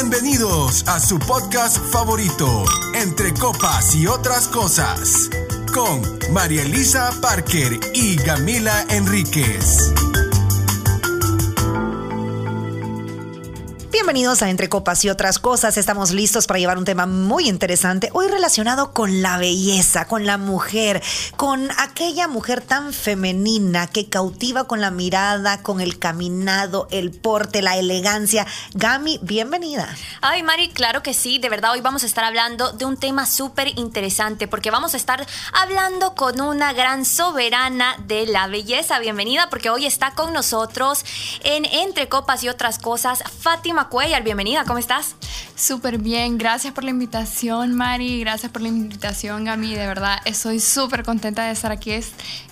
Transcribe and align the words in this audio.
Bienvenidos 0.00 0.86
a 0.86 1.00
su 1.00 1.18
podcast 1.18 1.76
favorito, 1.90 2.64
Entre 2.94 3.34
Copas 3.34 3.96
y 3.96 4.06
otras 4.06 4.46
cosas, 4.46 5.28
con 5.74 6.00
María 6.32 6.62
Elisa 6.62 7.10
Parker 7.20 7.80
y 7.94 8.14
Camila 8.14 8.86
Enríquez. 8.90 9.92
Bienvenidos 14.00 14.42
a 14.42 14.48
Entre 14.48 14.68
Copas 14.68 15.04
y 15.04 15.10
otras 15.10 15.40
cosas. 15.40 15.76
Estamos 15.76 16.12
listos 16.12 16.46
para 16.46 16.60
llevar 16.60 16.78
un 16.78 16.84
tema 16.84 17.06
muy 17.06 17.48
interesante, 17.48 18.10
hoy 18.12 18.28
relacionado 18.28 18.92
con 18.92 19.22
la 19.22 19.38
belleza, 19.38 20.06
con 20.06 20.24
la 20.24 20.38
mujer, 20.38 21.02
con 21.36 21.68
aquella 21.78 22.28
mujer 22.28 22.60
tan 22.60 22.92
femenina 22.92 23.88
que 23.88 24.08
cautiva 24.08 24.68
con 24.68 24.80
la 24.80 24.92
mirada, 24.92 25.64
con 25.64 25.80
el 25.80 25.98
caminado, 25.98 26.86
el 26.92 27.10
porte, 27.10 27.60
la 27.60 27.76
elegancia. 27.76 28.46
Gami, 28.72 29.18
bienvenida. 29.20 29.92
Ay, 30.20 30.44
Mari, 30.44 30.68
claro 30.68 31.02
que 31.02 31.12
sí. 31.12 31.40
De 31.40 31.48
verdad, 31.48 31.72
hoy 31.72 31.80
vamos 31.80 32.04
a 32.04 32.06
estar 32.06 32.22
hablando 32.22 32.70
de 32.70 32.84
un 32.84 32.96
tema 32.96 33.26
súper 33.26 33.76
interesante 33.76 34.46
porque 34.46 34.70
vamos 34.70 34.94
a 34.94 34.96
estar 34.96 35.26
hablando 35.52 36.14
con 36.14 36.40
una 36.40 36.72
gran 36.72 37.04
soberana 37.04 37.96
de 38.06 38.26
la 38.26 38.46
belleza. 38.46 39.00
Bienvenida 39.00 39.50
porque 39.50 39.70
hoy 39.70 39.86
está 39.86 40.12
con 40.12 40.32
nosotros 40.32 41.04
en 41.42 41.64
Entre 41.64 42.08
Copas 42.08 42.44
y 42.44 42.48
otras 42.48 42.78
cosas, 42.78 43.24
Fátima 43.40 43.87
Cuellar, 43.90 44.22
bienvenida, 44.22 44.64
¿cómo 44.64 44.78
estás? 44.78 45.14
Súper 45.56 45.96
bien, 45.96 46.36
gracias 46.36 46.74
por 46.74 46.84
la 46.84 46.90
invitación, 46.90 47.74
Mari, 47.74 48.20
gracias 48.20 48.52
por 48.52 48.60
la 48.60 48.68
invitación, 48.68 49.44
Gami, 49.44 49.74
de 49.74 49.86
verdad, 49.86 50.18
estoy 50.26 50.60
súper 50.60 51.02
contenta 51.04 51.44
de 51.46 51.52
estar 51.52 51.72
aquí 51.72 51.92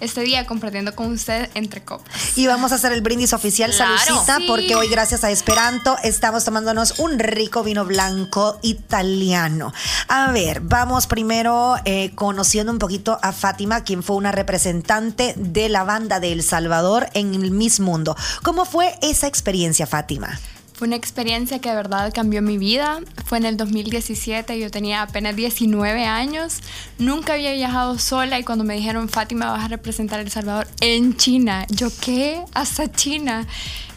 este 0.01 0.21
día 0.23 0.47
compartiendo 0.47 0.95
con 0.95 1.13
usted 1.13 1.51
entre 1.53 1.85
copas. 1.85 2.39
Y 2.39 2.47
vamos 2.47 2.73
a 2.73 2.77
hacer 2.77 2.93
el 2.93 3.03
brindis 3.03 3.35
oficial, 3.35 3.71
Claro. 3.71 3.99
saludcita, 3.99 4.39
Sí. 4.39 4.45
porque 4.49 4.75
hoy 4.77 4.89
gracias 4.89 5.25
a 5.25 5.31
Esperanto 5.31 5.99
estamos 6.03 6.43
tomándonos 6.45 6.99
un 7.01 7.19
rico 7.19 7.63
vino 7.63 7.85
blanco 7.85 8.59
italiano. 8.63 9.75
A 10.09 10.33
ver, 10.33 10.61
vamos 10.61 11.07
primero 11.07 11.77
eh, 11.85 12.13
conociendo 12.15 12.73
un 12.73 12.79
poquito 12.79 13.19
a 13.21 13.33
Fátima, 13.33 13.85
quien 13.85 14.03
fue 14.03 14.17
una 14.17 14.33
representante 14.33 15.35
de 15.37 15.69
la 15.69 15.85
banda 15.85 16.19
de 16.19 16.33
El 16.33 16.43
Salvador 16.43 17.09
en 17.13 17.35
el 17.35 17.51
Miss 17.51 17.79
Mundo. 17.79 18.17
¿Cómo 18.43 18.65
fue 18.65 18.99
esa 19.03 19.27
experiencia, 19.27 19.87
Fátima? 19.87 20.41
Fue 20.77 20.87
una 20.87 20.97
experiencia 20.97 21.59
que 21.59 21.71
de 21.71 21.75
verdad 21.75 22.13
cambió 22.15 22.43
mi 22.43 22.59
vida. 22.59 23.01
Fue 23.25 23.39
en 23.39 23.47
el 23.47 23.57
2017, 23.57 24.59
yo 24.59 24.71
tenía 24.71 25.01
apenas 25.01 25.35
19 25.35 26.05
años. 26.05 26.59
Nunca 26.99 27.33
había 27.33 27.53
viajado 27.55 27.99
sola 27.99 28.39
y 28.39 28.45
cuando 28.45 28.63
me 28.63 28.75
dijeron, 28.75 29.09
Fátima, 29.09 29.51
vas 29.53 29.65
a 29.65 29.69
representar 29.69 30.21
El 30.21 30.31
Salvador 30.31 30.69
en 30.83 31.17
China. 31.17 31.65
Yo, 31.71 31.89
¿qué? 32.03 32.43
Hasta 32.53 32.93
China. 32.93 33.47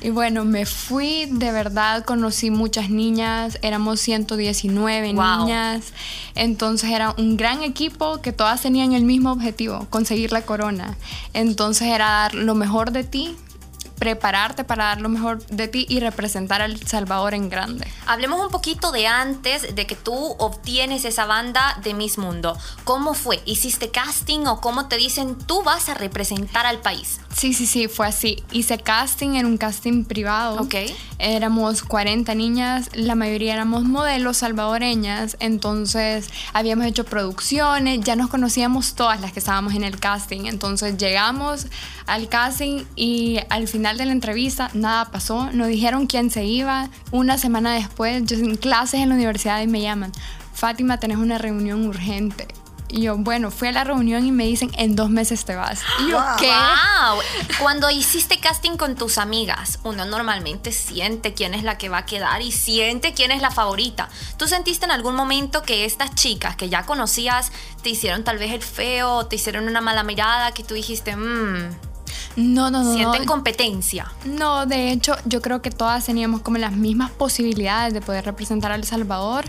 Y 0.02 0.11
bueno, 0.11 0.45
me 0.45 0.66
fui, 0.66 1.25
de 1.30 1.52
verdad 1.52 2.05
conocí 2.05 2.49
muchas 2.49 2.89
niñas, 2.89 3.59
éramos 3.61 3.99
119 3.99 5.14
Wow. 5.14 5.39
niñas. 5.45 5.88
Entonces 6.36 6.91
era 6.91 7.14
un 7.17 7.36
gran 7.36 7.64
equipo 7.64 8.21
que 8.21 8.31
todas 8.31 8.61
tenían 8.61 8.93
el 8.93 9.03
mismo 9.03 9.33
objetivo, 9.33 9.86
conseguir 9.89 10.31
la 10.31 10.43
corona. 10.43 10.95
Entonces 11.33 11.89
era 11.89 12.05
dar 12.09 12.36
lo 12.36 12.55
mejor 12.55 12.91
de 12.93 13.03
ti, 13.03 13.36
prepararte 14.00 14.64
para 14.64 14.86
dar 14.86 15.02
lo 15.02 15.09
mejor 15.09 15.45
de 15.47 15.67
ti 15.67 15.86
y 15.89 16.00
representar 16.00 16.61
a 16.61 16.66
El 16.66 16.86
Salvador 16.88 17.33
en 17.33 17.50
grande. 17.50 17.88
Hablemos 18.08 18.42
un 18.42 18.50
poquito 18.50 18.92
de 18.92 19.08
antes 19.08 19.75
de 19.75 19.86
que 19.86 19.95
tú 19.95 20.36
obtienes 20.39 21.05
esa 21.05 21.25
banda 21.25 21.78
de 21.83 21.94
Miss 21.94 22.17
Mundo. 22.17 22.58
¿Cómo 22.86 23.14
fue? 23.14 23.42
¿Hiciste 23.45 23.92
casting 23.92 24.45
o 24.47 24.61
cómo 24.61 24.88
te 24.88 24.97
dicen 24.97 25.38
tú 25.38 25.61
vas 25.64 25.89
a 25.89 25.94
representar 25.94 26.66
al 26.66 26.80
país? 26.80 27.20
Sí, 27.35 27.53
sí, 27.53 27.66
sí, 27.66 27.88
fue 27.88 28.08
así. 28.08 28.44
Hice 28.52 28.77
casting 28.80 29.35
en 29.35 29.45
un 29.45 29.58
casting 29.58 30.03
privado. 30.03 30.61
Ok. 30.61 30.75
Éramos 31.19 31.83
40 31.83 32.33
niñas, 32.36 32.89
la 32.94 33.16
mayoría 33.16 33.53
éramos 33.53 33.83
modelos 33.83 34.38
salvadoreñas, 34.38 35.38
entonces 35.39 36.30
habíamos 36.53 36.86
hecho 36.86 37.03
producciones, 37.03 37.99
ya 38.02 38.16
nos 38.16 38.30
conocíamos 38.30 38.95
todas 38.95 39.19
las 39.19 39.33
que 39.33 39.39
estábamos 39.39 39.73
en 39.73 39.83
el 39.83 39.99
casting, 39.99 40.45
entonces 40.45 40.98
llegamos 40.98 41.67
al 42.08 42.30
casting 42.30 42.86
y 42.95 43.39
al 43.49 43.67
final 43.67 43.98
de 43.98 44.05
la 44.05 44.14
entrevista 44.14 44.71
nada 44.73 45.11
pasó, 45.11 45.52
nos 45.52 45.67
dijeron 45.67 46.08
quién 46.08 46.32
se 46.32 46.45
iba, 46.45 46.89
una 47.11 47.37
semana 47.37 47.73
después 47.73 48.23
yo 48.26 48.37
en 48.37 48.55
clases 48.55 49.02
en 49.02 49.09
la 49.09 49.15
universidad 49.15 49.61
y 49.61 49.67
me 49.67 49.82
llaman, 49.82 50.11
Fátima, 50.53 50.99
tenés 50.99 51.17
una 51.17 51.37
reunión 51.37 51.86
urgente. 51.86 52.48
Y 52.92 53.02
yo, 53.04 53.17
bueno, 53.17 53.52
fui 53.52 53.67
a 53.67 53.72
la 53.72 53.83
reunión 53.83 54.26
y 54.26 54.32
me 54.32 54.45
dicen, 54.45 54.72
en 54.76 54.95
dos 54.95 55.11
meses 55.11 55.45
te 55.45 55.55
vas. 55.55 55.82
Y 56.00 56.10
yo, 56.10 56.17
Wow. 56.17 56.26
¿qué? 56.39 56.48
¡Wow! 56.48 57.20
Cuando 57.61 57.89
hiciste 57.92 58.39
casting 58.39 58.77
con 58.77 58.95
tus 58.95 59.17
amigas, 59.20 59.80
uno 59.83 60.05
normalmente 60.05 60.72
siente 60.72 61.33
quién 61.36 61.54
es 61.54 61.64
la 61.64 61.77
que 61.77 61.88
va 61.89 62.00
a 62.00 62.05
quedar 62.05 62.42
y 62.42 62.52
siente 62.52 63.14
quién 63.14 63.30
es 63.32 63.42
la 63.44 63.52
favorita. 63.52 64.10
¿Tú 64.38 64.48
sentiste 64.48 64.86
en 64.86 64.92
algún 64.92 65.16
momento 65.16 65.61
que 65.61 65.86
estas 65.86 66.16
chicas 66.16 66.55
que 66.55 66.67
ya 66.70 66.86
conocías 66.88 67.52
te 67.83 67.89
hicieron 67.89 68.23
tal 68.23 68.39
vez 68.39 68.52
el 68.54 68.64
feo, 68.64 69.27
te 69.27 69.36
hicieron 69.36 69.67
una 69.67 69.82
mala 69.82 70.02
mirada, 70.04 70.52
que 70.52 70.64
tú 70.64 70.73
dijiste, 70.73 71.16
mmm, 71.16 71.70
No, 72.38 72.71
no, 72.71 72.83
no. 72.83 72.94
sienten 72.95 73.26
no. 73.26 73.32
competencia? 73.32 74.11
No, 74.26 74.66
de 74.66 74.92
hecho, 74.92 75.16
yo 75.26 75.42
creo 75.42 75.61
que 75.61 75.70
todas 75.71 76.06
teníamos 76.06 76.42
como 76.42 76.58
las 76.58 76.71
mismas 76.71 77.11
posibilidades 77.11 77.94
de 77.94 78.02
poder 78.02 78.26
representar 78.26 78.71
a 78.71 78.76
El 78.76 78.83
Salvador. 78.83 79.45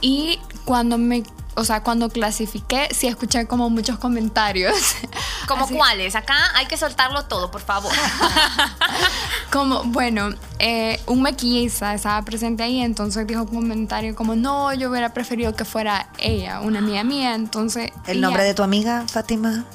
Y 0.00 0.38
cuando 0.64 0.98
me, 0.98 1.22
o 1.54 1.64
sea, 1.64 1.82
cuando 1.82 2.08
clasifiqué, 2.08 2.88
sí 2.94 3.06
escuché 3.06 3.46
como 3.46 3.68
muchos 3.70 3.98
comentarios. 3.98 4.74
¿Como 5.48 5.64
Así- 5.64 5.74
cuáles? 5.74 6.14
Acá 6.16 6.34
hay 6.54 6.66
que 6.66 6.76
soltarlo 6.76 7.24
todo, 7.24 7.50
por 7.50 7.60
favor. 7.60 7.92
Como, 9.50 9.84
bueno, 9.84 10.30
eh, 10.58 10.98
un 11.06 11.20
maquillista 11.20 11.92
estaba 11.92 12.22
presente 12.22 12.62
ahí, 12.62 12.80
entonces 12.80 13.26
dijo 13.26 13.42
un 13.42 13.48
comentario 13.48 14.14
como, 14.14 14.34
no, 14.34 14.72
yo 14.72 14.88
hubiera 14.88 15.12
preferido 15.12 15.54
que 15.54 15.66
fuera 15.66 16.08
ella, 16.16 16.60
una 16.60 16.78
amiga 16.78 17.04
mía, 17.04 17.34
entonces... 17.34 17.90
¿El 18.06 18.22
nombre 18.22 18.44
ya. 18.44 18.48
de 18.48 18.54
tu 18.54 18.62
amiga, 18.62 19.04
Fátima? 19.06 19.66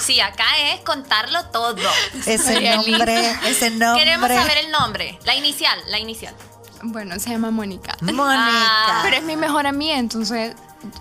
Sí, 0.00 0.18
acá 0.20 0.44
es 0.72 0.80
contarlo 0.80 1.44
todo. 1.46 1.76
Ese 2.26 2.60
nombre, 2.76 3.36
ese 3.46 3.70
nombre. 3.70 4.02
Queremos 4.02 4.28
saber 4.30 4.58
el 4.64 4.72
nombre, 4.72 5.18
la 5.24 5.36
inicial, 5.36 5.78
la 5.88 6.00
inicial. 6.00 6.34
Bueno, 6.82 7.18
se 7.20 7.30
llama 7.30 7.50
Mónica. 7.50 7.96
Mónica. 8.00 8.48
Ah, 8.48 9.00
Pero 9.04 9.16
es 9.16 9.22
mi 9.22 9.36
mejor 9.36 9.66
amiga, 9.66 9.98
entonces, 9.98 10.54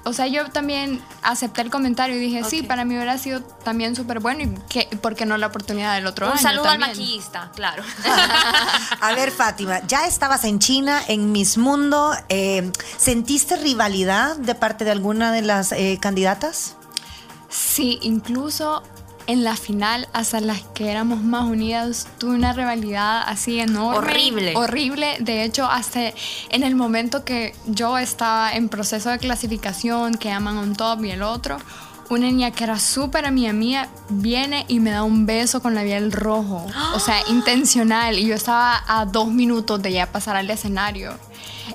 o 0.03 0.13
sea, 0.13 0.27
yo 0.27 0.49
también 0.49 1.01
acepté 1.21 1.61
el 1.61 1.69
comentario 1.69 2.15
y 2.15 2.19
dije, 2.19 2.43
sí, 2.43 2.63
para 2.63 2.85
mí 2.85 2.95
hubiera 2.95 3.17
sido 3.17 3.41
también 3.41 3.95
súper 3.95 4.19
bueno 4.19 4.43
y 4.43 4.53
que, 4.69 4.87
¿por 4.97 5.15
qué 5.15 5.25
no 5.25 5.37
la 5.37 5.47
oportunidad 5.47 5.95
del 5.95 6.07
otro 6.07 6.27
Un 6.27 6.33
año 6.33 6.41
saludo 6.41 6.69
al 6.69 6.79
maquillista, 6.79 7.51
claro. 7.55 7.83
A 9.01 9.13
ver, 9.13 9.31
Fátima, 9.31 9.81
ya 9.87 10.05
estabas 10.05 10.43
en 10.43 10.59
China, 10.59 11.01
en 11.07 11.31
Miss 11.31 11.57
Mundo. 11.57 12.13
eh, 12.29 12.71
¿Sentiste 12.97 13.55
rivalidad 13.55 14.35
de 14.35 14.55
parte 14.55 14.85
de 14.85 14.91
alguna 14.91 15.31
de 15.31 15.41
las 15.41 15.71
eh, 15.71 15.97
candidatas? 16.01 16.75
Sí, 17.49 17.99
incluso 18.01 18.83
en 19.29 19.43
la 19.43 19.55
final, 19.55 20.07
hasta 20.11 20.41
las 20.41 20.61
que 20.73 20.89
éramos 20.89 21.21
más 21.21 21.45
unidas, 21.45 22.07
tuve 22.17 22.33
una 22.33 22.51
rivalidad 22.51 23.21
así 23.27 23.59
enorme. 23.59 23.99
Horrible. 23.99 24.53
Horrible. 24.55 25.17
De 25.19 25.43
hecho, 25.43 25.65
hasta 25.65 26.13
en 26.49 26.63
el 26.63 26.75
momento 26.75 27.23
que 27.23 27.53
yo 27.67 27.99
estaba 27.99 28.51
en 28.53 28.69
proceso 28.69 29.11
de 29.11 29.19
clasificación, 29.19 30.15
que 30.15 30.29
llaman 30.29 30.57
un 30.57 30.75
top 30.75 31.05
y 31.05 31.11
el 31.11 31.21
otro, 31.21 31.59
una 32.09 32.25
niña 32.25 32.49
que 32.49 32.63
era 32.63 32.79
súper 32.79 33.27
amiga 33.27 33.53
mía 33.53 33.87
viene 34.09 34.65
y 34.67 34.79
me 34.79 34.89
da 34.89 35.03
un 35.03 35.27
beso 35.27 35.61
con 35.61 35.75
labial 35.75 36.11
rojo. 36.11 36.65
O 36.95 36.99
sea, 36.99 37.17
intencional. 37.29 38.17
Y 38.17 38.25
yo 38.25 38.33
estaba 38.33 38.83
a 38.87 39.05
dos 39.05 39.27
minutos 39.27 39.79
de 39.79 39.91
ya 39.91 40.11
pasar 40.11 40.37
al 40.37 40.49
escenario. 40.49 41.13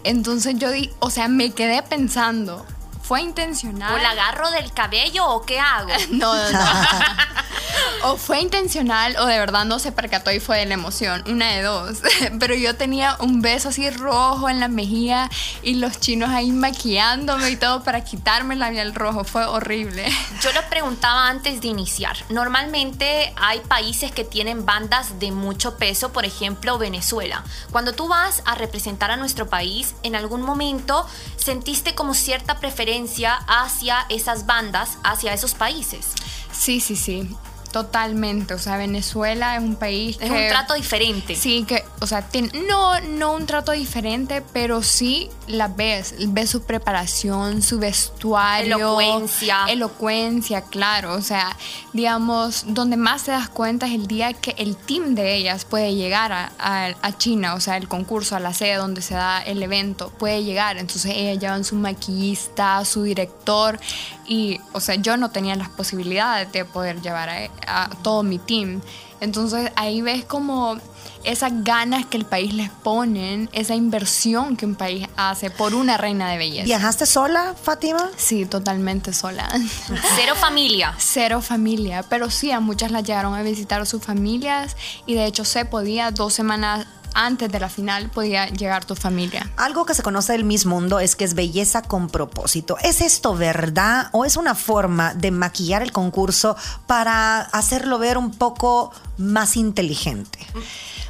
Entonces 0.02 0.58
yo 0.58 0.72
di, 0.72 0.90
o 0.98 1.08
sea, 1.08 1.28
me 1.28 1.52
quedé 1.52 1.84
pensando, 1.84 2.66
¿fue 3.04 3.20
intencional? 3.20 3.94
¿O 3.94 3.98
la 3.98 4.10
agarro 4.10 4.50
del 4.50 4.72
cabello 4.72 5.26
o 5.28 5.42
qué 5.42 5.60
hago? 5.60 5.90
No, 6.10 6.34
no, 6.34 6.50
no. 6.52 6.58
o 8.02 8.16
fue 8.16 8.40
intencional 8.40 9.16
o 9.18 9.26
de 9.26 9.38
verdad 9.38 9.64
no 9.64 9.78
se 9.78 9.92
percató 9.92 10.30
y 10.32 10.40
fue 10.40 10.58
de 10.58 10.66
la 10.66 10.74
emoción. 10.74 11.24
Una 11.26 11.52
de 11.52 11.62
dos. 11.62 11.98
Pero 12.40 12.54
yo 12.54 12.76
tenía 12.76 13.16
un 13.20 13.40
beso 13.42 13.68
así 13.68 13.88
rojo 13.90 14.48
en 14.48 14.60
la 14.60 14.68
mejilla 14.68 15.30
y 15.62 15.74
los 15.74 16.00
chinos 16.00 16.30
ahí 16.30 16.52
maquillándome 16.52 17.50
y 17.50 17.56
todo 17.56 17.82
para 17.82 18.04
quitarme 18.04 18.54
el 18.54 18.60
labial 18.60 18.94
rojo. 18.94 19.24
Fue 19.24 19.44
horrible. 19.44 20.06
Yo 20.42 20.52
lo 20.52 20.62
preguntaba 20.68 21.28
antes 21.28 21.60
de 21.60 21.68
iniciar. 21.68 22.16
Normalmente 22.28 23.32
hay 23.36 23.60
países 23.60 24.12
que 24.12 24.24
tienen 24.24 24.64
bandas 24.66 25.18
de 25.18 25.32
mucho 25.32 25.76
peso, 25.76 26.12
por 26.12 26.24
ejemplo 26.24 26.78
Venezuela. 26.78 27.44
Cuando 27.70 27.92
tú 27.92 28.08
vas 28.08 28.42
a 28.44 28.54
representar 28.54 29.10
a 29.10 29.16
nuestro 29.16 29.48
país, 29.48 29.94
en 30.02 30.16
algún 30.16 30.42
momento 30.42 31.06
sentiste 31.36 31.94
como 31.94 32.14
cierta 32.14 32.58
preferencia 32.58 33.34
hacia 33.46 34.06
esas 34.08 34.46
bandas, 34.46 34.98
hacia 35.02 35.32
esos 35.32 35.54
países. 35.54 36.06
Sí, 36.52 36.80
sí, 36.80 36.96
sí. 36.96 37.36
Totalmente, 37.74 38.54
o 38.54 38.58
sea, 38.60 38.76
Venezuela 38.76 39.56
es 39.56 39.60
un 39.60 39.74
país 39.74 40.16
Es 40.20 40.30
que... 40.30 40.42
un 40.44 40.48
trato 40.48 40.74
diferente. 40.74 41.34
Sí, 41.34 41.64
que, 41.66 41.84
o 42.00 42.06
sea, 42.06 42.22
tiene- 42.22 42.50
no, 42.68 43.00
no 43.00 43.32
un 43.34 43.46
trato 43.46 43.72
diferente, 43.72 44.44
pero 44.52 44.80
sí 44.80 45.28
la 45.48 45.66
ves, 45.66 46.14
ves 46.28 46.50
su 46.50 46.62
preparación, 46.62 47.62
su 47.62 47.80
vestuario. 47.80 48.76
Elocuencia. 48.76 49.64
Elocuencia, 49.68 50.60
claro. 50.62 51.14
O 51.14 51.20
sea, 51.20 51.56
digamos, 51.92 52.62
donde 52.68 52.96
más 52.96 53.24
te 53.24 53.32
das 53.32 53.48
cuenta 53.48 53.86
es 53.86 53.92
el 53.94 54.06
día 54.06 54.32
que 54.34 54.54
el 54.56 54.76
team 54.76 55.16
de 55.16 55.34
ellas 55.34 55.64
puede 55.64 55.96
llegar 55.96 56.30
a, 56.30 56.52
a- 56.60 56.94
a 57.02 57.18
China, 57.18 57.54
o 57.54 57.60
sea, 57.60 57.76
el 57.76 57.88
concurso, 57.88 58.36
a 58.36 58.40
la 58.40 58.54
sede 58.54 58.76
donde 58.76 59.02
se 59.02 59.14
da 59.14 59.42
el 59.42 59.60
evento, 59.64 60.10
puede 60.10 60.44
llegar. 60.44 60.76
Entonces 60.78 61.12
ellas 61.16 61.40
llevan 61.40 61.64
su 61.64 61.74
maquillista, 61.74 62.84
su 62.84 63.02
director 63.02 63.80
y, 64.26 64.60
o 64.72 64.80
sea, 64.80 64.94
yo 64.96 65.16
no 65.16 65.30
tenía 65.30 65.54
las 65.56 65.68
posibilidades 65.68 66.50
de 66.52 66.64
poder 66.64 67.00
llevar 67.00 67.28
a, 67.30 67.48
a 67.66 67.90
todo 68.02 68.22
mi 68.22 68.38
team. 68.38 68.80
Entonces 69.20 69.70
ahí 69.76 70.02
ves 70.02 70.24
como 70.24 70.78
esas 71.24 71.64
ganas 71.64 72.06
que 72.06 72.16
el 72.16 72.24
país 72.24 72.52
les 72.54 72.70
ponen, 72.70 73.48
esa 73.52 73.74
inversión 73.74 74.56
que 74.56 74.66
un 74.66 74.74
país 74.74 75.06
hace 75.16 75.50
por 75.50 75.74
una 75.74 75.96
reina 75.96 76.30
de 76.30 76.38
belleza. 76.38 76.64
¿Viajaste 76.64 77.06
sola, 77.06 77.54
Fátima? 77.60 78.10
Sí, 78.16 78.44
totalmente 78.46 79.12
sola. 79.12 79.48
Cero 80.16 80.34
familia. 80.36 80.94
Cero 80.98 81.40
familia, 81.40 82.04
pero 82.08 82.30
sí, 82.30 82.50
a 82.50 82.60
muchas 82.60 82.90
las 82.90 83.04
llegaron 83.04 83.34
a 83.34 83.42
visitar 83.42 83.84
sus 83.86 84.02
familias 84.02 84.76
y 85.06 85.14
de 85.14 85.26
hecho 85.26 85.44
se 85.44 85.64
podía 85.64 86.10
dos 86.10 86.34
semanas 86.34 86.86
antes 87.14 87.50
de 87.50 87.60
la 87.60 87.68
final 87.68 88.10
podía 88.10 88.48
llegar 88.48 88.84
tu 88.84 88.94
familia. 88.94 89.50
Algo 89.56 89.86
que 89.86 89.94
se 89.94 90.02
conoce 90.02 90.32
del 90.32 90.44
Miss 90.44 90.66
Mundo 90.66 90.98
es 90.98 91.16
que 91.16 91.24
es 91.24 91.34
belleza 91.34 91.82
con 91.82 92.08
propósito. 92.08 92.76
¿Es 92.82 93.00
esto 93.00 93.36
verdad 93.36 94.08
o 94.12 94.24
es 94.24 94.36
una 94.36 94.54
forma 94.54 95.14
de 95.14 95.30
maquillar 95.30 95.82
el 95.82 95.92
concurso 95.92 96.56
para 96.86 97.40
hacerlo 97.40 97.98
ver 97.98 98.18
un 98.18 98.32
poco 98.32 98.92
más 99.16 99.56
inteligente? 99.56 100.38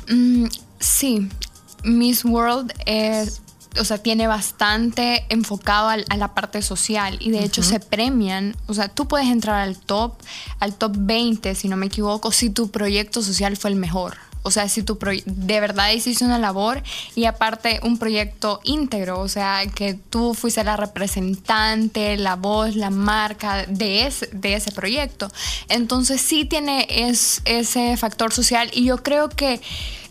Mm, 0.09 0.47
sí, 0.79 1.29
Miss 1.85 2.25
World 2.25 2.73
es, 2.87 3.41
o 3.79 3.85
sea, 3.85 3.99
tiene 3.99 4.27
bastante 4.27 5.25
enfocado 5.29 5.89
a 5.89 6.17
la 6.17 6.35
parte 6.35 6.63
social 6.63 7.17
y 7.21 7.31
de 7.31 7.45
hecho 7.45 7.63
se 7.63 7.81
premian, 7.81 8.57
o 8.67 8.75
sea, 8.75 8.89
tú 8.89 9.09
puedes 9.09 9.29
entrar 9.29 9.57
al 9.57 9.79
top, 9.79 10.15
al 10.61 10.75
top 10.75 10.93
20, 10.97 11.55
si 11.55 11.69
no 11.69 11.77
me 11.77 11.87
equivoco, 11.87 12.33
si 12.33 12.51
tu 12.51 12.71
proyecto 12.71 13.23
social 13.23 13.57
fue 13.57 13.71
el 13.71 13.77
mejor. 13.77 14.17
O 14.45 14.51
sea, 14.51 14.69
si 14.69 14.83
tu 14.83 14.99
de 15.25 15.61
verdad 15.61 15.91
hiciste 15.91 16.25
una 16.25 16.39
labor 16.39 16.83
y 17.15 17.25
aparte 17.25 17.81
un 17.83 17.99
proyecto 17.99 18.61
íntegro, 18.63 19.21
o 19.21 19.29
sea, 19.29 19.63
que 19.75 19.95
tú 19.95 20.35
fuiste 20.35 20.63
la 20.63 20.77
representante, 20.77 22.19
la 22.19 22.37
voz, 22.37 22.77
la 22.77 22.91
marca 22.91 23.65
de 23.67 24.07
ese, 24.07 24.29
de 24.33 24.55
ese 24.55 24.71
proyecto. 24.71 25.31
Entonces 25.69 26.21
sí 26.21 26.45
tiene 26.45 26.87
es, 26.91 27.41
ese 27.47 27.97
factor 27.97 28.35
social 28.35 28.71
y 28.75 28.85
yo 28.85 29.03
creo 29.03 29.31
que 29.31 29.63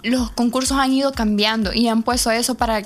los 0.02 0.32
concursos 0.32 0.78
han 0.78 0.92
ido 0.94 1.12
cambiando 1.12 1.72
y 1.72 1.88
han 1.88 2.02
puesto 2.02 2.32
eso 2.32 2.56
para 2.56 2.82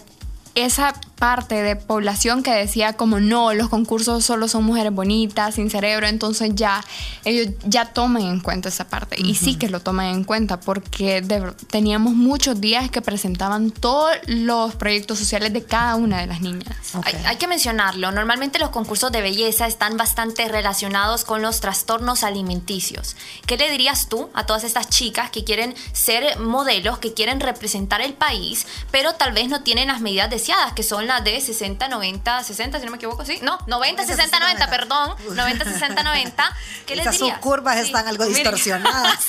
esa 0.53 0.93
parte 1.17 1.63
de 1.63 1.75
población 1.75 2.43
que 2.43 2.51
decía 2.51 2.93
como 2.93 3.19
no, 3.19 3.53
los 3.53 3.69
concursos 3.69 4.23
solo 4.23 4.47
son 4.47 4.63
mujeres 4.63 4.93
bonitas, 4.93 5.55
sin 5.55 5.69
cerebro, 5.69 6.07
entonces 6.07 6.51
ya 6.53 6.83
ellos 7.25 7.53
ya 7.65 7.85
toman 7.85 8.23
en 8.23 8.39
cuenta 8.39 8.69
esa 8.69 8.87
parte 8.87 9.15
y 9.19 9.35
sí 9.35 9.55
que 9.55 9.69
lo 9.69 9.79
toman 9.79 10.07
en 10.07 10.23
cuenta 10.23 10.59
porque 10.59 11.21
de 11.21 11.53
teníamos 11.69 12.13
muchos 12.13 12.61
días 12.61 12.89
que 12.91 13.01
presentaban 13.01 13.71
todos 13.71 14.15
los 14.27 14.75
proyectos 14.75 15.19
sociales 15.19 15.53
de 15.53 15.63
cada 15.63 15.95
una 15.95 16.19
de 16.19 16.27
las 16.27 16.41
niñas. 16.41 16.95
Ok. 16.95 17.07
Hay, 17.07 17.15
hay 17.25 17.35
que 17.37 17.47
mencionarlo. 17.47 18.11
Normalmente 18.11 18.59
los 18.59 18.69
concursos 18.69 19.11
de 19.11 19.21
belleza 19.21 19.67
están 19.67 19.97
bastante 19.97 20.47
relacionados 20.47 21.25
con 21.25 21.41
los 21.41 21.59
trastornos 21.59 22.23
alimenticios. 22.23 23.15
¿Qué 23.45 23.57
le 23.57 23.71
dirías 23.71 24.07
tú 24.07 24.29
a 24.33 24.45
todas 24.45 24.63
estas 24.63 24.89
chicas 24.89 25.31
que 25.31 25.43
quieren 25.43 25.75
ser 25.93 26.39
modelos, 26.39 26.99
que 26.99 27.13
quieren 27.13 27.39
representar 27.39 28.01
el 28.01 28.13
país, 28.13 28.67
pero 28.91 29.13
tal 29.13 29.31
vez 29.31 29.49
no 29.49 29.63
tienen 29.63 29.87
las 29.87 30.01
medidas 30.01 30.29
deseadas, 30.29 30.73
que 30.73 30.83
son 30.83 31.06
las 31.07 31.23
de 31.23 31.39
60, 31.41 31.87
90, 31.87 32.43
60, 32.43 32.79
si 32.79 32.85
no 32.85 32.91
me 32.91 32.97
equivoco, 32.97 33.25
sí? 33.25 33.39
No, 33.41 33.57
90, 33.67 34.05
60, 34.05 34.39
90, 34.39 34.69
perdón. 34.69 35.15
90, 35.35 35.65
60, 35.65 36.03
90. 36.03 36.55
¿Qué 36.85 36.95
les 36.95 37.05
Esas 37.07 37.19
dirías? 37.19 37.39
curvas 37.39 37.75
Sí. 37.77 37.81
están 37.83 38.07
algo 38.07 38.25
distorsionadas. 38.25 39.25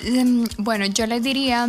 Em, 0.00 0.46
Bueno, 0.58 0.86
yo 0.86 1.06
les 1.06 1.22
diría 1.22 1.68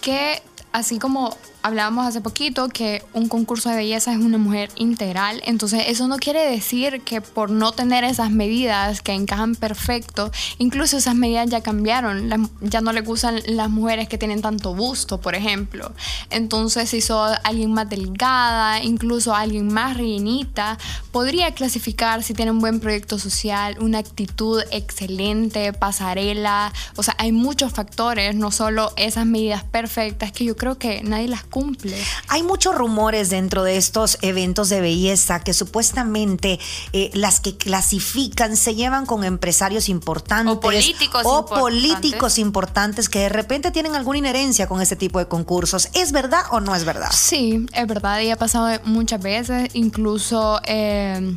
que 0.00 0.42
así 0.72 0.98
como 0.98 1.36
hablábamos 1.64 2.06
hace 2.06 2.20
poquito 2.20 2.68
que 2.68 3.02
un 3.14 3.26
concurso 3.26 3.70
de 3.70 3.76
belleza 3.76 4.12
es 4.12 4.18
una 4.18 4.36
mujer 4.36 4.68
integral, 4.76 5.40
entonces 5.46 5.84
eso 5.86 6.06
no 6.08 6.18
quiere 6.18 6.44
decir 6.44 7.00
que 7.00 7.22
por 7.22 7.48
no 7.48 7.72
tener 7.72 8.04
esas 8.04 8.30
medidas 8.30 9.00
que 9.00 9.12
encajan 9.12 9.54
perfecto, 9.54 10.30
incluso 10.58 10.98
esas 10.98 11.14
medidas 11.14 11.48
ya 11.48 11.62
cambiaron, 11.62 12.50
ya 12.60 12.82
no 12.82 12.92
le 12.92 13.00
gustan 13.00 13.40
las 13.46 13.70
mujeres 13.70 14.10
que 14.10 14.18
tienen 14.18 14.42
tanto 14.42 14.74
busto, 14.74 15.22
por 15.22 15.34
ejemplo. 15.34 15.90
Entonces 16.28 16.90
si 16.90 17.00
sos 17.00 17.34
alguien 17.44 17.72
más 17.72 17.88
delgada, 17.88 18.82
incluso 18.82 19.34
alguien 19.34 19.72
más 19.72 19.96
rellenita, 19.96 20.76
podría 21.12 21.54
clasificar 21.54 22.22
si 22.22 22.34
tiene 22.34 22.50
un 22.50 22.60
buen 22.60 22.78
proyecto 22.78 23.18
social, 23.18 23.78
una 23.80 24.00
actitud 24.00 24.62
excelente, 24.70 25.72
pasarela, 25.72 26.74
o 26.96 27.02
sea, 27.02 27.14
hay 27.16 27.32
muchos 27.32 27.72
factores, 27.72 28.34
no 28.34 28.50
solo 28.50 28.92
esas 28.96 29.24
medidas 29.24 29.64
perfectas 29.64 30.30
que 30.30 30.44
yo 30.44 30.56
creo 30.56 30.76
que 30.76 31.02
nadie 31.02 31.28
las 31.28 31.44
cumple. 31.54 31.96
Hay 32.26 32.42
muchos 32.42 32.74
rumores 32.74 33.30
dentro 33.30 33.62
de 33.62 33.76
estos 33.76 34.18
eventos 34.22 34.68
de 34.70 34.80
belleza 34.80 35.38
que 35.38 35.54
supuestamente 35.54 36.58
eh, 36.92 37.10
las 37.14 37.38
que 37.38 37.56
clasifican 37.56 38.56
se 38.56 38.74
llevan 38.74 39.06
con 39.06 39.22
empresarios 39.22 39.88
importantes 39.88 40.56
O 40.56 40.58
políticos 40.58 41.22
o 41.24 41.38
importantes. 41.38 41.60
políticos 41.60 42.38
importantes 42.38 43.08
que 43.08 43.20
de 43.20 43.28
repente 43.28 43.70
tienen 43.70 43.94
alguna 43.94 44.18
inherencia 44.18 44.66
con 44.66 44.80
este 44.82 44.96
tipo 44.96 45.20
de 45.20 45.28
concursos. 45.28 45.90
¿Es 45.94 46.10
verdad 46.10 46.42
o 46.50 46.58
no 46.58 46.74
es 46.74 46.84
verdad? 46.84 47.12
Sí, 47.12 47.66
es 47.72 47.86
verdad, 47.86 48.20
y 48.20 48.30
ha 48.32 48.36
pasado 48.36 48.80
muchas 48.84 49.22
veces, 49.22 49.70
incluso 49.74 50.60
eh, 50.64 51.36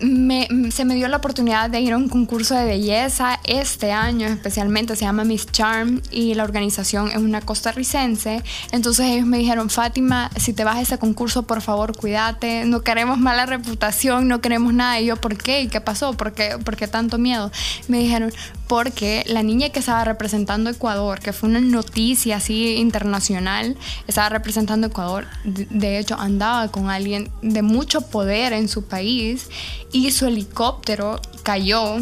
me- 0.00 0.48
se 0.70 0.84
me 0.84 0.94
dio 0.94 1.08
la 1.08 1.16
oportunidad 1.18 1.70
de 1.70 1.80
ir 1.80 1.92
a 1.92 1.96
un 1.96 2.08
concurso 2.08 2.54
de 2.54 2.64
belleza 2.64 3.40
este 3.44 3.92
año 3.92 4.26
especialmente, 4.26 4.94
se 4.96 5.04
llama 5.04 5.24
Miss 5.24 5.46
Charm 5.50 6.00
y 6.10 6.34
la 6.34 6.44
organización 6.44 7.08
es 7.08 7.16
una 7.16 7.40
costarricense, 7.40 8.42
entonces 8.72 9.06
ellos 9.06 9.26
me 9.26 9.38
dijeron, 9.38 9.70
Fátima, 9.70 10.30
si 10.36 10.52
te 10.52 10.64
vas 10.64 10.76
a 10.76 10.80
ese 10.82 10.98
concurso, 10.98 11.44
por 11.44 11.62
favor, 11.62 11.96
cuídate, 11.96 12.64
no 12.64 12.82
queremos 12.82 13.18
mala 13.18 13.46
reputación, 13.46 14.28
no 14.28 14.40
queremos 14.40 14.74
nada, 14.74 15.00
y 15.00 15.06
yo, 15.06 15.16
¿por 15.16 15.36
qué? 15.36 15.62
¿Y 15.62 15.68
qué 15.68 15.80
pasó? 15.80 16.14
¿Por 16.14 16.32
qué, 16.32 16.58
por 16.64 16.76
qué 16.76 16.88
tanto 16.88 17.18
miedo? 17.18 17.50
Me 17.88 17.98
dijeron, 17.98 18.32
porque 18.66 19.22
la 19.26 19.42
niña 19.42 19.68
que 19.70 19.78
estaba 19.78 20.04
representando 20.04 20.70
Ecuador, 20.70 21.20
que 21.20 21.32
fue 21.32 21.48
una 21.48 21.60
noticia 21.60 22.36
así 22.36 22.76
internacional, 22.76 23.76
estaba 24.06 24.28
representando 24.28 24.88
Ecuador, 24.88 25.26
de, 25.44 25.98
hecho 25.98 26.16
andaba 26.18 26.68
con 26.68 26.90
alguien 26.90 27.30
de 27.42 27.62
mucho 27.62 28.00
poder 28.02 28.52
en 28.52 28.68
su 28.68 28.84
país 28.84 29.48
y 29.92 30.10
su 30.10 30.26
helicóptero 30.26 31.20
cayó 31.42 31.96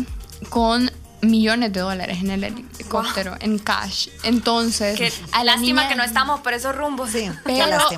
con 0.48 0.90
millones 1.20 1.72
de 1.72 1.80
dólares 1.80 2.18
en 2.20 2.30
el 2.30 2.44
helicóptero, 2.44 3.34
en 3.40 3.58
cash. 3.58 4.08
Entonces, 4.22 4.98
Qué 4.98 5.12
a 5.32 5.38
la 5.44 5.52
lástima 5.52 5.82
niña- 5.82 5.88
que 5.88 5.96
no 5.96 6.02
estamos 6.02 6.40
por 6.40 6.52
esos 6.52 6.74
rumbos. 6.76 7.10
Sí. 7.10 7.30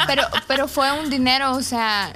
Pero, 0.06 0.22
pero 0.46 0.68
fue 0.68 0.92
un 0.92 1.10
dinero, 1.10 1.52
o 1.52 1.62
sea, 1.62 2.12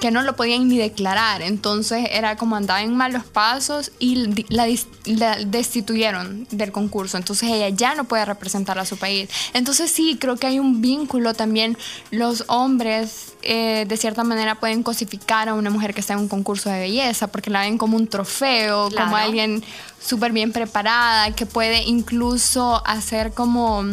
que 0.00 0.10
no 0.10 0.22
lo 0.22 0.36
podían 0.36 0.68
ni 0.68 0.78
declarar. 0.78 1.42
Entonces 1.42 2.06
era 2.12 2.36
como 2.36 2.56
andaba 2.56 2.82
en 2.82 2.96
malos 2.96 3.24
pasos 3.24 3.90
y 3.98 4.44
la, 4.48 4.66
la 5.04 5.36
destituyeron 5.44 6.46
del 6.50 6.72
concurso. 6.72 7.16
Entonces 7.16 7.50
ella 7.50 7.68
ya 7.70 7.94
no 7.94 8.04
puede 8.04 8.24
representar 8.24 8.78
a 8.78 8.84
su 8.84 8.96
país. 8.96 9.28
Entonces 9.54 9.90
sí, 9.90 10.16
creo 10.20 10.36
que 10.36 10.46
hay 10.46 10.58
un 10.58 10.80
vínculo 10.80 11.34
también. 11.34 11.76
Los 12.10 12.44
hombres 12.48 13.34
eh, 13.42 13.84
de 13.88 13.96
cierta 13.96 14.24
manera 14.24 14.56
pueden 14.56 14.82
cosificar 14.82 15.48
a 15.48 15.54
una 15.54 15.70
mujer 15.70 15.94
que 15.94 16.00
está 16.00 16.14
en 16.14 16.20
un 16.20 16.28
concurso 16.28 16.70
de 16.70 16.80
belleza 16.80 17.26
porque 17.28 17.50
la 17.50 17.60
ven 17.60 17.78
como 17.78 17.96
un 17.96 18.06
trofeo, 18.08 18.88
Claro. 18.88 19.04
como 19.06 19.16
alguien 19.16 19.62
súper 20.00 20.32
bien 20.32 20.52
preparada, 20.52 21.34
que 21.34 21.46
puede 21.46 21.82
incluso 21.82 22.82
hacer 22.86 23.32
como... 23.32 23.84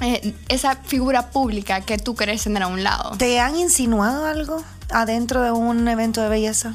eh, 0.00 0.34
esa 0.48 0.76
figura 0.76 1.30
pública 1.30 1.80
que 1.82 1.96
tú 1.98 2.14
querés 2.14 2.42
tener 2.42 2.62
a 2.64 2.66
un 2.66 2.82
lado. 2.82 3.12
¿Te 3.18 3.38
han 3.40 3.56
insinuado 3.56 4.26
algo 4.26 4.62
adentro 4.92 5.42
de 5.42 5.50
un 5.50 5.86
evento 5.88 6.20
de 6.22 6.28
belleza? 6.28 6.74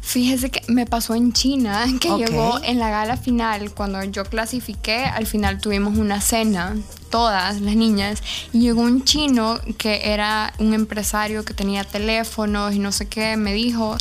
Fíjese 0.00 0.50
que 0.50 0.62
me 0.72 0.86
pasó 0.86 1.14
en 1.14 1.32
China, 1.32 1.84
que 2.00 2.10
Ok. 2.10 2.18
llegó 2.18 2.60
en 2.62 2.78
la 2.78 2.88
gala 2.90 3.16
final, 3.16 3.72
cuando 3.72 4.02
yo 4.04 4.24
clasifiqué, 4.24 5.04
al 5.04 5.26
final 5.26 5.60
tuvimos 5.60 5.98
una 5.98 6.20
cena, 6.20 6.74
todas 7.10 7.60
las 7.60 7.74
niñas, 7.76 8.22
y 8.52 8.60
llegó 8.60 8.80
un 8.82 9.04
chino 9.04 9.58
que 9.76 10.10
era 10.12 10.52
un 10.58 10.72
empresario 10.72 11.44
que 11.44 11.52
tenía 11.54 11.84
teléfonos 11.84 12.74
y 12.74 12.78
no 12.78 12.90
sé 12.92 13.06
qué, 13.06 13.36
me 13.36 13.52
dijo, 13.52 13.96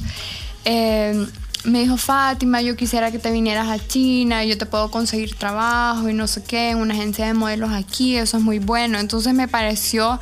eh, 0.64 1.28
me 1.66 1.82
dijo, 1.82 1.98
Fátima, 1.98 2.62
yo 2.62 2.78
quisiera 2.78 3.12
que 3.12 3.20
te 3.20 3.30
vinieras 3.32 3.68
a 3.68 3.86
China, 3.86 4.46
yo 4.46 4.58
te 4.58 4.66
puedo 4.66 4.90
conseguir 4.90 5.36
trabajo 5.36 6.08
y 6.08 6.14
no 6.14 6.28
sé 6.28 6.42
qué, 6.44 6.70
en 6.70 6.78
una 6.78 6.94
agencia 6.94 7.26
de 7.26 7.34
modelos 7.34 7.72
aquí, 7.72 8.16
eso 8.16 8.38
es 8.38 8.44
muy 8.44 8.60
bueno. 8.60 9.00
Entonces 9.00 9.34
me 9.34 9.50
pareció 9.50 10.20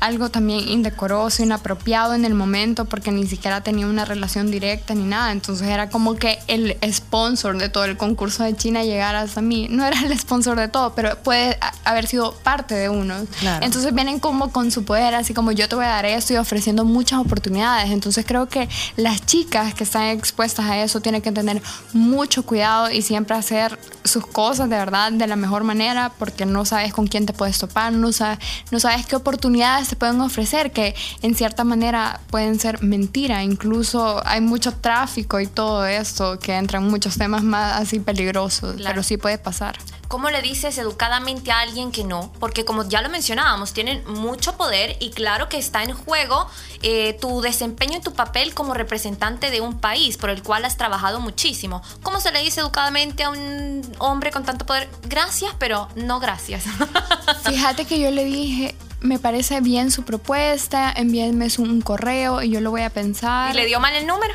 algo 0.00 0.30
también 0.30 0.68
indecoroso, 0.68 1.42
inapropiado 1.42 2.14
en 2.14 2.24
el 2.24 2.34
momento 2.34 2.84
porque 2.84 3.10
ni 3.10 3.26
siquiera 3.26 3.62
tenía 3.62 3.86
una 3.86 4.04
relación 4.04 4.50
directa 4.50 4.94
ni 4.94 5.04
nada. 5.04 5.32
Entonces 5.32 5.68
era 5.68 5.90
como 5.90 6.16
que 6.16 6.38
el 6.46 6.76
sponsor 6.92 7.58
de 7.58 7.68
todo 7.68 7.84
el 7.84 7.96
concurso 7.96 8.44
de 8.44 8.56
China 8.56 8.84
llegara 8.84 9.20
hasta 9.20 9.40
mí. 9.40 9.68
No 9.70 9.84
era 9.84 10.00
el 10.00 10.18
sponsor 10.18 10.58
de 10.58 10.68
todo, 10.68 10.94
pero 10.94 11.16
puede 11.22 11.58
haber 11.84 12.06
sido 12.06 12.32
parte 12.42 12.74
de 12.74 12.88
uno. 12.88 13.14
Entonces 13.60 13.94
vienen 13.94 14.20
como 14.20 14.52
con 14.52 14.70
su 14.70 14.84
poder, 14.84 15.14
así 15.14 15.34
como 15.34 15.52
yo 15.52 15.68
te 15.68 15.74
voy 15.74 15.84
a 15.84 15.88
dar 15.88 16.06
esto 16.06 16.34
y 16.34 16.36
ofreciendo 16.36 16.84
muchas 16.84 17.20
oportunidades. 17.20 17.90
Entonces 17.90 18.24
creo 18.26 18.48
que 18.48 18.68
las 18.96 19.24
chicas 19.24 19.74
que 19.74 19.84
están 19.84 20.04
expuestas 20.04 20.66
a 20.66 20.82
eso 20.82 21.00
tienen 21.00 21.22
que 21.22 21.32
tener 21.32 21.62
mucho 21.92 22.44
cuidado 22.44 22.90
y 22.90 23.02
siempre 23.02 23.36
hacer 23.36 23.78
sus 24.04 24.26
cosas 24.26 24.70
de 24.70 24.76
verdad 24.76 25.12
de 25.12 25.26
la 25.26 25.36
mejor 25.36 25.64
manera 25.64 26.12
porque 26.18 26.46
no 26.46 26.64
sabes 26.64 26.92
con 26.92 27.06
quién 27.06 27.26
te 27.26 27.32
puedes 27.32 27.58
topar, 27.58 27.92
no 27.92 28.12
sabes, 28.12 28.38
no 28.70 28.80
sabes 28.80 29.06
qué 29.06 29.16
oportunidades 29.16 29.87
te 29.88 29.96
pueden 29.96 30.20
ofrecer 30.20 30.72
que 30.72 30.94
en 31.22 31.34
cierta 31.34 31.64
manera 31.64 32.20
pueden 32.30 32.58
ser 32.58 32.82
mentira. 32.82 33.42
Incluso 33.42 34.22
hay 34.24 34.40
mucho 34.40 34.72
tráfico 34.72 35.40
y 35.40 35.46
todo 35.46 35.86
esto 35.86 36.38
que 36.38 36.54
entran 36.54 36.84
muchos 36.88 37.18
temas 37.18 37.42
más 37.42 37.80
así 37.80 38.00
peligrosos, 38.00 38.76
pero 38.82 39.02
sí 39.02 39.16
puede 39.16 39.38
pasar. 39.38 39.78
¿Cómo 40.08 40.30
le 40.30 40.40
dices 40.40 40.78
educadamente 40.78 41.52
a 41.52 41.60
alguien 41.60 41.92
que 41.92 42.02
no? 42.02 42.32
Porque 42.40 42.64
como 42.64 42.88
ya 42.88 43.02
lo 43.02 43.10
mencionábamos, 43.10 43.74
tienen 43.74 44.02
mucho 44.06 44.56
poder 44.56 44.96
y 45.00 45.10
claro 45.10 45.50
que 45.50 45.58
está 45.58 45.82
en 45.82 45.92
juego 45.92 46.48
eh, 46.82 47.12
tu 47.20 47.42
desempeño 47.42 47.98
y 47.98 48.00
tu 48.00 48.14
papel 48.14 48.54
como 48.54 48.72
representante 48.72 49.50
de 49.50 49.60
un 49.60 49.78
país 49.78 50.16
por 50.16 50.30
el 50.30 50.42
cual 50.42 50.64
has 50.64 50.78
trabajado 50.78 51.20
muchísimo. 51.20 51.82
¿Cómo 52.02 52.20
se 52.20 52.32
le 52.32 52.42
dice 52.42 52.60
educadamente 52.60 53.24
a 53.24 53.30
un 53.30 53.82
hombre 53.98 54.30
con 54.30 54.44
tanto 54.44 54.64
poder? 54.64 54.88
Gracias, 55.02 55.52
pero 55.58 55.88
no 55.94 56.20
gracias. 56.20 56.64
Fíjate 57.44 57.84
que 57.84 58.00
yo 58.00 58.10
le 58.10 58.24
dije, 58.24 58.74
me 59.00 59.18
parece 59.18 59.60
bien 59.60 59.90
su 59.90 60.02
propuesta, 60.02 60.92
envíenme 60.94 61.48
un 61.58 61.80
correo 61.80 62.42
y 62.42 62.50
yo 62.50 62.60
lo 62.60 62.70
voy 62.70 62.82
a 62.82 62.90
pensar. 62.90 63.54
¿Y 63.54 63.56
le 63.56 63.66
dio 63.66 63.78
mal 63.78 63.94
el 63.94 64.06
número? 64.06 64.34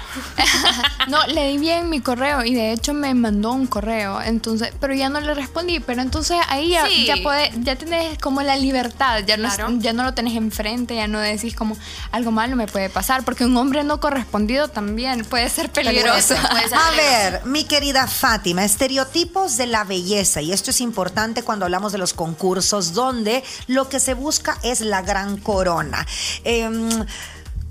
no, 1.09 1.25
le 1.27 1.49
di 1.49 1.57
bien 1.57 1.89
mi 1.89 1.99
correo 1.99 2.43
y 2.45 2.55
de 2.55 2.71
hecho 2.71 2.93
me 2.93 3.13
mandó 3.13 3.51
un 3.51 3.67
correo, 3.67 4.21
entonces, 4.21 4.73
pero 4.79 4.93
ya 4.93 5.09
no 5.09 5.19
le 5.19 5.33
respondí, 5.33 5.79
pero 5.79 6.01
entonces 6.01 6.37
ahí 6.47 6.69
ya, 6.69 6.87
ya, 6.87 7.17
puede, 7.21 7.51
ya 7.61 7.75
tenés 7.75 8.17
como 8.19 8.41
la 8.41 8.55
libertad, 8.55 9.23
ya 9.25 9.35
no, 9.37 9.49
ya 9.79 9.91
no 9.91 10.03
lo 10.03 10.13
tenés 10.13 10.35
enfrente, 10.35 10.95
ya 10.95 11.07
no 11.07 11.19
decís 11.19 11.55
como 11.55 11.77
algo 12.11 12.31
malo 12.31 12.55
me 12.55 12.67
puede 12.67 12.89
pasar, 12.89 13.23
porque 13.25 13.45
un 13.45 13.57
hombre 13.57 13.83
no 13.83 13.99
correspondido 13.99 14.69
también 14.69 15.25
puede 15.25 15.49
ser 15.49 15.69
peligroso. 15.71 16.35
a 16.73 16.91
ver, 16.91 17.45
mi 17.45 17.65
querida 17.65 18.07
Fátima, 18.07 18.63
estereotipos 18.63 19.57
de 19.57 19.67
la 19.67 19.83
belleza, 19.83 20.41
y 20.41 20.53
esto 20.53 20.71
es 20.71 20.79
importante 20.79 21.43
cuando 21.43 21.65
hablamos 21.65 21.91
de 21.91 21.97
los 21.97 22.13
concursos, 22.13 22.93
donde 22.93 23.43
lo 23.67 23.89
que 23.89 23.99
se 23.99 24.13
busca 24.13 24.52
es 24.61 24.81
la 24.81 25.01
gran 25.01 25.37
corona. 25.37 26.05
Em, 26.43 27.05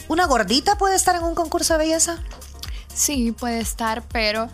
¿Una 0.08 0.26
gordita 0.26 0.76
puede 0.76 0.96
estar 0.96 1.16
en 1.16 1.22
un 1.22 1.34
concurso 1.34 1.74
de 1.74 1.80
belleza? 1.80 2.18
Sí, 2.94 3.32
puede 3.32 3.60
estar, 3.60 4.02
pero... 4.08 4.48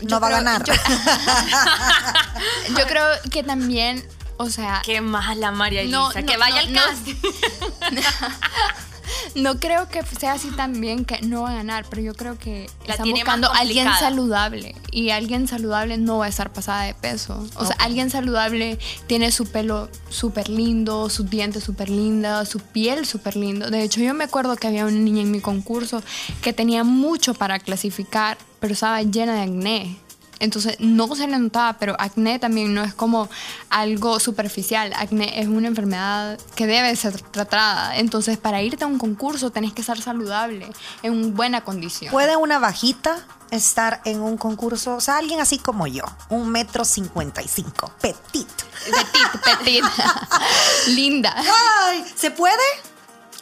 No 0.00 0.18
va 0.18 0.28
a 0.28 0.30
ganar. 0.30 0.64
Yo, 2.78 2.86
creo 2.86 3.06
que 3.30 3.42
también, 3.42 4.02
o 4.38 4.48
sea... 4.48 4.80
Qué 4.84 5.00
mala 5.00 5.52
María 5.52 5.82
Elisa, 5.82 6.22
que 6.22 6.36
vaya 6.36 6.60
al 6.60 6.72
casting. 6.72 7.14
no 9.34 9.58
creo 9.58 9.88
que 9.88 10.02
sea 10.04 10.32
así 10.32 10.50
también 10.50 11.04
que 11.04 11.20
no 11.22 11.42
va 11.42 11.50
a 11.50 11.54
ganar, 11.54 11.84
pero 11.88 12.02
yo 12.02 12.14
creo 12.14 12.38
que 12.38 12.68
La 12.86 12.94
están 12.94 13.10
buscando 13.10 13.50
alguien 13.52 13.88
saludable 13.98 14.74
y 14.90 15.10
alguien 15.10 15.48
saludable 15.48 15.98
no 15.98 16.18
va 16.18 16.26
a 16.26 16.28
estar 16.28 16.52
pasada 16.52 16.82
de 16.84 16.94
peso. 16.94 17.46
O 17.56 17.64
sea, 17.64 17.76
alguien 17.78 18.10
saludable 18.10 18.78
tiene 19.06 19.30
su 19.32 19.46
pelo 19.46 19.88
súper 20.08 20.48
lindo, 20.48 21.08
sus 21.08 21.28
dientes 21.30 21.64
súper 21.64 21.88
lindos, 21.88 22.48
su 22.48 22.60
piel 22.60 23.06
súper 23.06 23.36
lindo. 23.36 23.70
De 23.70 23.82
hecho, 23.82 24.00
yo 24.00 24.14
me 24.14 24.24
acuerdo 24.24 24.56
que 24.56 24.66
había 24.66 24.84
una 24.84 24.98
niña 24.98 25.22
en 25.22 25.30
mi 25.30 25.40
concurso 25.40 26.02
que 26.42 26.52
tenía 26.52 26.84
mucho 26.84 27.34
para 27.34 27.58
clasificar, 27.58 28.38
pero 28.58 28.72
estaba 28.72 29.02
llena 29.02 29.34
de 29.34 29.42
acné. 29.42 29.96
Entonces 30.40 30.76
no 30.80 31.14
se 31.14 31.26
le 31.28 31.38
notaba, 31.38 31.74
pero 31.78 31.94
acné 31.98 32.38
también 32.38 32.74
no 32.74 32.82
es 32.82 32.94
como 32.94 33.28
algo 33.68 34.18
superficial. 34.18 34.92
Acné 34.96 35.40
es 35.40 35.46
una 35.46 35.68
enfermedad 35.68 36.38
que 36.54 36.66
debe 36.66 36.94
ser 36.96 37.20
tratada. 37.20 37.96
Entonces 37.96 38.38
para 38.38 38.62
irte 38.62 38.84
a 38.84 38.86
un 38.86 38.98
concurso 38.98 39.50
tenés 39.50 39.72
que 39.72 39.82
estar 39.82 40.00
saludable, 40.00 40.68
en 41.02 41.34
buena 41.34 41.62
condición. 41.62 42.10
¿Puede 42.10 42.36
una 42.36 42.58
bajita 42.58 43.24
estar 43.50 44.00
en 44.04 44.20
un 44.20 44.36
concurso? 44.36 44.96
O 44.96 45.00
sea, 45.00 45.18
alguien 45.18 45.40
así 45.40 45.58
como 45.58 45.86
yo, 45.86 46.04
un 46.30 46.48
metro 46.48 46.84
cincuenta 46.84 47.42
y 47.42 47.48
cinco, 47.48 47.92
petit. 48.00 48.48
Petit, 48.84 49.58
petit. 49.62 49.84
Linda. 50.88 51.34
Ay, 51.36 52.04
¿se 52.16 52.30
puede? 52.30 52.56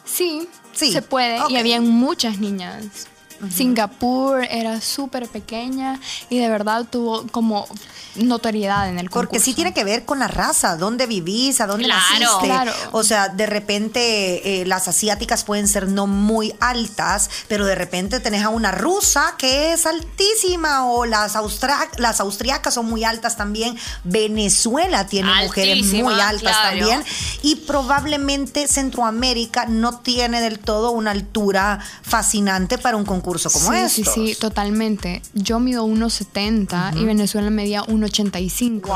Sí, 0.03 0.49
sí. 0.73 0.91
se 0.91 1.01
puede. 1.01 1.39
Y 1.49 1.55
habían 1.55 1.87
muchas 1.87 2.39
niñas 2.39 3.08
Singapur 3.49 4.43
era 4.43 4.81
súper 4.81 5.27
pequeña 5.27 5.99
y 6.29 6.39
de 6.39 6.49
verdad 6.49 6.85
tuvo 6.89 7.25
como 7.27 7.67
notoriedad 8.15 8.89
en 8.89 8.99
el 8.99 9.09
concurso. 9.09 9.29
Porque 9.29 9.39
sí 9.39 9.53
tiene 9.53 9.73
que 9.73 9.83
ver 9.83 10.03
con 10.03 10.19
la 10.19 10.27
raza, 10.27 10.75
dónde 10.75 11.05
vivís, 11.05 11.61
a 11.61 11.67
dónde 11.67 11.87
naciste. 11.87 12.45
Claro. 12.45 12.73
O 12.91 13.03
sea, 13.03 13.29
de 13.29 13.45
repente 13.45 14.61
eh, 14.61 14.65
las 14.65 14.87
asiáticas 14.87 15.43
pueden 15.43 15.67
ser 15.67 15.87
no 15.87 16.07
muy 16.07 16.53
altas, 16.59 17.29
pero 17.47 17.65
de 17.65 17.75
repente 17.75 18.19
tenés 18.19 18.43
a 18.43 18.49
una 18.49 18.71
rusa 18.71 19.35
que 19.37 19.73
es 19.73 19.85
altísima 19.85 20.87
o 20.87 21.05
las, 21.05 21.37
las 21.97 22.19
austriacas 22.19 22.73
son 22.73 22.87
muy 22.87 23.03
altas 23.03 23.37
también. 23.37 23.77
Venezuela 24.03 25.07
tiene 25.07 25.31
mujeres 25.43 25.85
muy 25.93 26.19
altas 26.19 26.61
también 26.61 27.03
y 27.41 27.55
probablemente 27.55 28.67
Centroamérica 28.67 29.65
no 29.65 29.99
tiene 29.99 30.41
del 30.41 30.59
todo 30.59 30.91
una 30.91 31.11
altura 31.11 31.79
fascinante 32.01 32.77
para 32.77 32.97
un 32.97 33.05
concurso 33.05 33.28
como 33.51 33.73
este. 33.73 34.03
Sí, 34.03 34.09
sí, 34.13 34.35
totalmente. 34.35 35.21
Yo 35.33 35.59
mido 35.59 35.85
1,70 35.85 36.97
y 36.99 37.05
Venezuela 37.05 37.49
medía 37.49 37.83
1,85 37.83 38.09
85. 38.09 38.91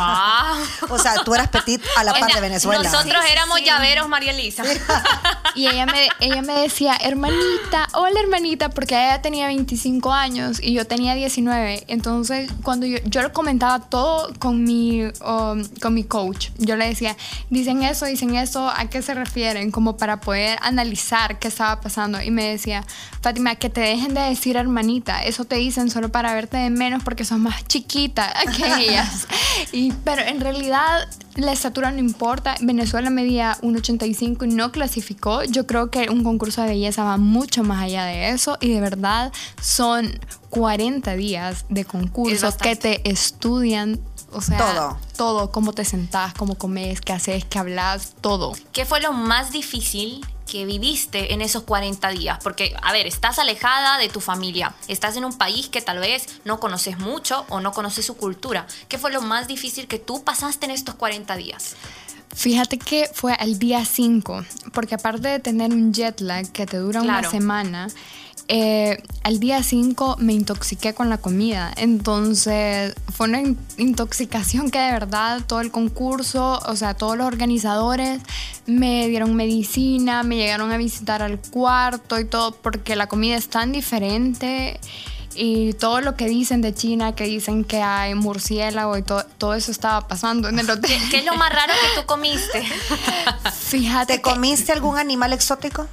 O 0.90 1.00
sea, 1.00 1.16
tú 1.24 1.34
eras 1.34 1.50
petit 1.50 1.82
a 1.98 2.04
la 2.04 2.14
par 2.14 2.32
de 2.34 2.42
Venezuela. 2.42 2.84
Nosotros 2.84 3.24
éramos 3.32 3.62
llaveros, 3.64 4.08
María 4.10 4.32
Elisa. 4.32 4.64
y 5.56 5.68
ella 5.68 5.86
me, 5.86 6.10
ella 6.20 6.42
me 6.42 6.54
decía, 6.62 6.96
hermanita, 7.02 7.88
hola 7.94 8.20
hermanita, 8.20 8.70
porque 8.70 8.96
ella 8.96 9.22
tenía 9.22 9.48
25 9.48 10.14
años 10.14 10.60
y 10.62 10.74
yo 10.74 10.86
tenía 10.86 11.16
19. 11.16 11.86
Entonces, 11.88 12.52
cuando 12.64 12.86
yo, 12.86 12.98
yo 13.06 13.22
lo 13.22 13.32
comentaba 13.34 13.80
todo 13.80 14.34
con 14.40 14.64
mi, 14.64 15.04
um, 15.04 15.64
con 15.82 15.94
mi 15.94 16.04
coach, 16.04 16.50
yo 16.58 16.76
le 16.76 16.88
decía, 16.88 17.16
dicen 17.50 17.84
eso, 17.84 18.06
dicen 18.06 18.36
eso, 18.36 18.70
¿a 18.70 18.86
qué 18.90 19.02
se 19.02 19.14
refieren? 19.14 19.72
Como 19.72 19.98
para 19.98 20.20
poder 20.20 20.58
analizar 20.62 21.40
qué 21.40 21.48
estaba 21.48 21.82
pasando. 21.82 22.22
Y 22.22 22.32
me 22.32 22.46
decía, 22.46 22.84
Fátima, 23.22 23.56
que 23.56 23.70
te 23.70 23.82
dejen 23.82 24.14
de 24.14 24.22
decir 24.30 24.58
hermanita, 24.58 25.24
eso 25.24 25.46
te 25.46 25.56
dicen 25.56 25.90
solo 25.90 26.10
para 26.10 26.34
verte 26.34 26.58
de 26.58 26.70
menos 26.70 27.04
porque 27.04 27.26
sos 27.26 27.40
más 27.40 27.66
chiquita 27.68 28.34
que 28.58 28.66
ella. 28.84 29.10
Y, 29.72 29.92
pero 30.04 30.22
en 30.22 30.42
realidad 30.42 31.08
la 31.36 31.52
estatura 31.52 31.92
no 31.92 32.00
importa. 32.00 32.56
Venezuela 32.62 33.10
medía 33.10 33.58
1,85 33.62 34.46
y 34.46 34.56
no 34.56 34.72
clasificó. 34.72 35.44
Yo 35.44 35.66
creo 35.68 35.90
que 35.90 36.10
un 36.10 36.24
concurso 36.24 36.62
de 36.62 36.70
belleza 36.70 37.04
va 37.04 37.18
mucho 37.18 37.64
más 37.64 37.84
allá 37.84 38.06
de 38.06 38.30
eso 38.30 38.58
y 38.62 38.72
de 38.72 38.82
verdad 38.82 39.32
son 39.62 40.20
40 40.50 41.16
días 41.16 41.66
de 41.70 41.86
concursos 41.86 42.56
que 42.56 42.76
te 42.76 43.10
estudian 43.10 44.00
o 44.32 44.42
sea, 44.42 44.58
todo. 44.58 44.98
Todo, 45.16 45.52
cómo 45.52 45.74
te 45.74 45.86
sentás, 45.86 46.34
cómo 46.34 46.56
comes, 46.56 47.02
qué 47.02 47.14
haces, 47.14 47.46
qué 47.46 47.60
hablas, 47.60 48.16
todo. 48.22 48.54
¿Qué 48.72 48.86
fue 48.86 49.00
lo 49.00 49.14
más 49.14 49.52
difícil 49.52 50.26
que 50.54 50.66
viviste 50.68 51.34
en 51.34 51.42
esos 51.42 51.64
40 51.64 52.10
días? 52.10 52.38
Porque, 52.44 52.76
a 52.84 52.94
ver, 52.94 53.08
estás 53.08 53.40
alejada 53.40 53.98
de 53.98 54.08
tu 54.08 54.22
familia, 54.22 54.76
estás 54.88 55.18
en 55.18 55.26
un 55.26 55.36
país 55.36 55.68
que 55.68 55.82
tal 55.82 55.98
vez 55.98 56.28
no 56.46 56.60
conoces 56.60 57.00
mucho 57.00 57.48
o 57.50 57.60
no 57.60 57.72
conoces 57.72 58.06
su 58.06 58.16
cultura. 58.18 58.68
¿Qué 58.88 59.00
fue 59.00 59.12
lo 59.12 59.24
más 59.24 59.48
difícil 59.48 59.88
que 59.88 59.98
tú 59.98 60.24
pasaste 60.24 60.66
en 60.66 60.72
estos 60.72 60.94
40 60.94 61.36
días? 61.38 61.76
Fíjate 62.36 62.78
que 62.78 63.10
fue 63.12 63.34
al 63.34 63.58
día 63.58 63.84
5, 63.84 64.46
porque 64.74 64.94
aparte 64.94 65.28
de 65.28 65.40
tener 65.40 65.72
un 65.72 65.92
jet 65.92 66.22
lag 66.22 66.48
que 66.52 66.68
te 66.68 66.78
dura 66.78 67.02
una 67.02 67.28
semana, 67.28 67.88
eh, 68.48 69.02
al 69.24 69.40
día 69.40 69.64
5 69.64 70.18
me 70.20 70.34
intoxiqué 70.34 70.94
con 70.94 71.10
la 71.10 71.18
comida. 71.18 71.74
Entonces 71.78 72.94
fue 73.14 73.28
una 73.28 73.42
intoxicación 73.78 74.70
que 74.70 74.80
de 74.80 74.92
verdad 74.92 75.42
todo 75.46 75.62
el 75.62 75.72
concurso, 75.72 76.60
o 76.66 76.76
sea, 76.76 76.94
todos 76.94 77.18
los 77.18 77.28
organizadores 77.28 78.22
me 78.66 79.08
dieron 79.08 79.36
medicina, 79.36 80.24
me 80.24 80.36
llegaron 80.36 80.72
a 80.72 80.78
visitar 80.78 81.22
al 81.22 81.40
cuarto 81.40 82.20
y 82.20 82.26
todo, 82.26 82.52
porque 82.52 82.96
la 82.96 83.08
comida 83.08 83.36
es 83.36 83.48
tan 83.48 83.72
diferente. 83.72 84.80
Y 85.36 85.74
todo 85.74 86.00
lo 86.02 86.16
que 86.16 86.28
dicen 86.28 86.62
de 86.62 86.76
China, 86.76 87.16
que 87.16 87.24
dicen 87.24 87.64
que 87.64 87.82
hay 87.82 88.14
murciélago 88.14 88.98
y 88.98 89.02
todo, 89.02 89.26
todo 89.40 89.56
eso 89.56 89.72
estaba 89.72 90.08
pasando 90.08 90.48
en 90.48 90.60
el 90.60 90.70
hotel. 90.70 91.02
¿Qué, 91.10 91.20
es 91.20 91.26
lo 91.26 91.34
más 91.36 91.52
raro 91.52 91.74
que 91.74 92.02
tú 92.02 92.06
comiste? 92.06 92.64
Fíjate. 93.54 94.18
¿Te 94.18 94.22
comiste 94.22 94.74
algún 94.74 95.00
animal 95.00 95.34
exótico? 95.34 95.88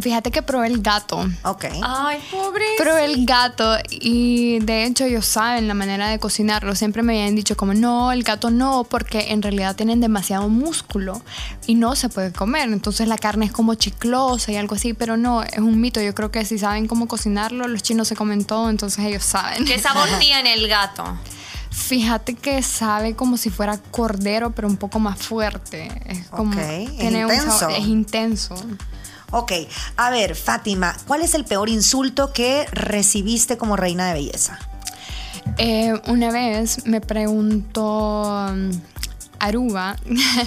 Fíjate 0.00 0.30
que 0.30 0.40
probé 0.42 0.68
el 0.68 0.80
gato. 0.80 1.28
Ok. 1.44 1.66
Ay, 1.82 2.18
pobre. 2.30 2.64
Probé 2.78 3.04
el 3.04 3.26
gato 3.26 3.76
y 3.90 4.58
de 4.60 4.84
hecho 4.84 5.04
ellos 5.04 5.26
saben 5.26 5.68
la 5.68 5.74
manera 5.74 6.08
de 6.08 6.18
cocinarlo. 6.18 6.74
Siempre 6.74 7.02
me 7.02 7.18
habían 7.20 7.34
dicho 7.34 7.56
como 7.56 7.74
no, 7.74 8.10
el 8.12 8.22
gato 8.22 8.50
no, 8.50 8.84
porque 8.84 9.32
en 9.32 9.42
realidad 9.42 9.76
tienen 9.76 10.00
demasiado 10.00 10.48
músculo 10.48 11.20
y 11.66 11.74
no 11.74 11.94
se 11.96 12.08
puede 12.08 12.32
comer. 12.32 12.70
Entonces 12.72 13.06
la 13.06 13.18
carne 13.18 13.46
es 13.46 13.52
como 13.52 13.74
chiclosa 13.74 14.50
y 14.52 14.56
algo 14.56 14.74
así, 14.76 14.94
pero 14.94 15.16
no, 15.16 15.42
es 15.42 15.58
un 15.58 15.80
mito. 15.80 16.00
Yo 16.00 16.14
creo 16.14 16.30
que 16.30 16.44
si 16.44 16.58
saben 16.58 16.86
cómo 16.86 17.06
cocinarlo, 17.08 17.68
los 17.68 17.82
chinos 17.82 18.08
se 18.08 18.16
comen 18.16 18.44
todo, 18.44 18.70
entonces 18.70 19.04
ellos 19.04 19.22
saben. 19.24 19.64
¿Qué 19.64 19.78
sabor 19.78 20.08
tiene 20.20 20.54
el 20.54 20.68
gato? 20.68 21.04
Fíjate 21.70 22.34
que 22.34 22.62
sabe 22.62 23.14
como 23.16 23.36
si 23.38 23.48
fuera 23.50 23.78
cordero, 23.78 24.50
pero 24.50 24.68
un 24.68 24.76
poco 24.76 24.98
más 24.98 25.18
fuerte. 25.18 25.90
Es 26.06 26.26
como 26.28 26.52
Ok, 26.52 26.58
es 26.58 26.98
tiene 26.98 27.24
un 27.24 27.32
intenso. 27.32 27.58
sabor- 27.58 27.78
es 27.78 27.86
intenso. 27.86 28.54
Ok, 29.32 29.52
a 29.96 30.10
ver, 30.10 30.36
Fátima, 30.36 30.94
¿cuál 31.06 31.22
es 31.22 31.32
el 31.34 31.46
peor 31.46 31.70
insulto 31.70 32.34
que 32.34 32.66
recibiste 32.70 33.56
como 33.56 33.76
reina 33.76 34.06
de 34.08 34.12
belleza? 34.12 34.58
Eh, 35.56 35.94
una 36.06 36.30
vez 36.30 36.86
me 36.86 37.00
preguntó 37.00 38.46
mm, 38.54 38.70
Aruba, 39.38 39.96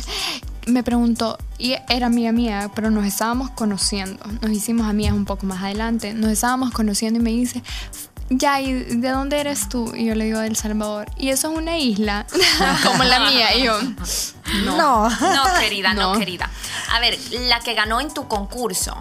me 0.68 0.84
preguntó, 0.84 1.40
y 1.58 1.76
era 1.90 2.06
amiga 2.06 2.32
mía, 2.32 2.70
pero 2.76 2.92
nos 2.92 3.06
estábamos 3.06 3.50
conociendo, 3.50 4.24
nos 4.42 4.52
hicimos 4.52 4.88
amigas 4.88 5.14
un 5.14 5.26
poco 5.26 5.48
más 5.48 5.64
adelante, 5.64 6.14
nos 6.14 6.30
estábamos 6.30 6.70
conociendo 6.70 7.20
y 7.20 7.24
me 7.24 7.32
dice, 7.32 7.64
ya, 8.30 8.60
¿y 8.62 8.74
de 8.74 9.10
dónde 9.10 9.40
eres 9.40 9.70
tú? 9.70 9.94
Y 9.96 10.06
yo 10.06 10.16
le 10.16 10.26
digo, 10.26 10.40
de 10.40 10.48
El 10.48 10.56
Salvador. 10.56 11.10
Y 11.18 11.30
eso 11.30 11.52
es 11.52 11.58
una 11.58 11.78
isla, 11.78 12.26
como 12.84 13.04
la 13.04 13.20
mía. 13.20 13.56
Y 13.56 13.64
yo, 13.64 13.80
No. 14.64 15.10
No, 15.10 15.44
querida, 15.60 15.94
no. 15.94 16.14
No. 16.14 16.20
querida. 16.20 16.50
A 16.92 17.00
ver, 17.00 17.18
la 17.32 17.60
que 17.60 17.74
ganó 17.74 18.02
en 18.02 18.14
tu 18.14 18.28
concurso. 18.28 18.96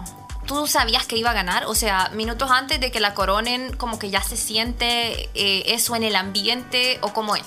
¿Tú 0.45 0.67
sabías 0.67 1.07
que 1.07 1.17
iba 1.17 1.31
a 1.31 1.33
ganar? 1.33 1.65
O 1.65 1.73
sea, 1.73 2.09
minutos 2.13 2.51
antes 2.51 2.79
de 2.79 2.91
que 2.91 2.99
la 2.99 3.15
coronen, 3.15 3.75
como 3.77 3.97
que 3.97 4.11
ya 4.11 4.21
se 4.21 4.37
siente 4.37 5.29
eh, 5.33 5.63
eso 5.73 5.95
en 5.95 6.03
el 6.03 6.15
ambiente 6.15 6.99
o 7.01 7.13
cómo 7.13 7.35
es. 7.35 7.45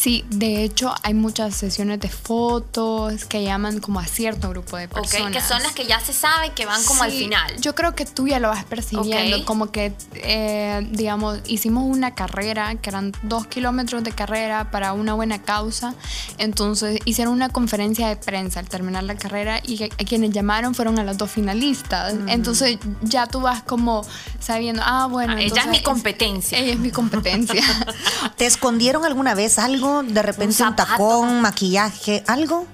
Sí, 0.00 0.24
de 0.30 0.64
hecho 0.64 0.94
hay 1.02 1.12
muchas 1.12 1.54
sesiones 1.54 2.00
de 2.00 2.08
fotos 2.08 3.26
que 3.26 3.42
llaman 3.44 3.80
como 3.80 4.00
a 4.00 4.06
cierto 4.06 4.48
grupo 4.48 4.78
de 4.78 4.86
Ok, 4.86 4.92
personas. 4.94 5.32
que 5.32 5.40
son 5.46 5.62
las 5.62 5.72
que 5.72 5.84
ya 5.84 6.00
se 6.00 6.14
sabe 6.14 6.52
que 6.54 6.64
van 6.64 6.82
como 6.84 7.02
al 7.02 7.10
Sí, 7.10 7.18
final. 7.24 7.54
Yo 7.60 7.74
creo 7.74 7.94
que 7.94 8.06
tú 8.06 8.26
ya 8.26 8.40
lo 8.40 8.48
vas 8.48 8.64
percibiendo, 8.64 9.44
como 9.44 9.70
que, 9.70 9.92
eh, 10.14 10.88
digamos, 10.90 11.40
hicimos 11.46 11.84
una 11.84 12.14
carrera, 12.14 12.76
que 12.76 12.88
eran 12.88 13.12
dos 13.24 13.46
kilómetros 13.46 14.02
de 14.02 14.12
carrera 14.12 14.70
para 14.70 14.94
una 14.94 15.12
buena 15.12 15.42
causa, 15.42 15.94
entonces 16.38 16.98
hicieron 17.04 17.34
una 17.34 17.50
conferencia 17.50 18.08
de 18.08 18.16
prensa 18.16 18.60
al 18.60 18.68
terminar 18.70 19.04
la 19.04 19.16
carrera 19.16 19.60
y 19.66 19.84
a 19.84 19.88
quienes 19.90 20.30
llamaron 20.30 20.74
fueron 20.74 20.98
a 20.98 21.04
las 21.04 21.18
dos 21.18 21.30
finalistas, 21.30 22.14
Mm. 22.14 22.28
entonces 22.30 22.78
ya 23.02 23.26
tú 23.26 23.40
vas 23.40 23.62
como 23.62 24.02
sabiendo, 24.38 24.80
ah, 24.84 25.08
bueno, 25.10 25.34
Ah, 25.36 25.42
ella 25.42 25.60
es 25.62 25.68
mi 25.68 25.82
competencia. 25.82 26.56
Ella 26.58 26.72
es 26.72 26.78
mi 26.78 26.90
competencia. 26.90 27.60
¿Te 28.38 28.46
escondieron 28.46 29.04
alguna 29.04 29.34
vez 29.34 29.58
algo? 29.58 29.89
De 30.02 30.22
repente 30.22 30.46
un, 30.46 30.52
zapato. 30.52 30.90
tacón, 30.90 31.40
maquillaje, 31.40 32.24
algo? 32.26 32.66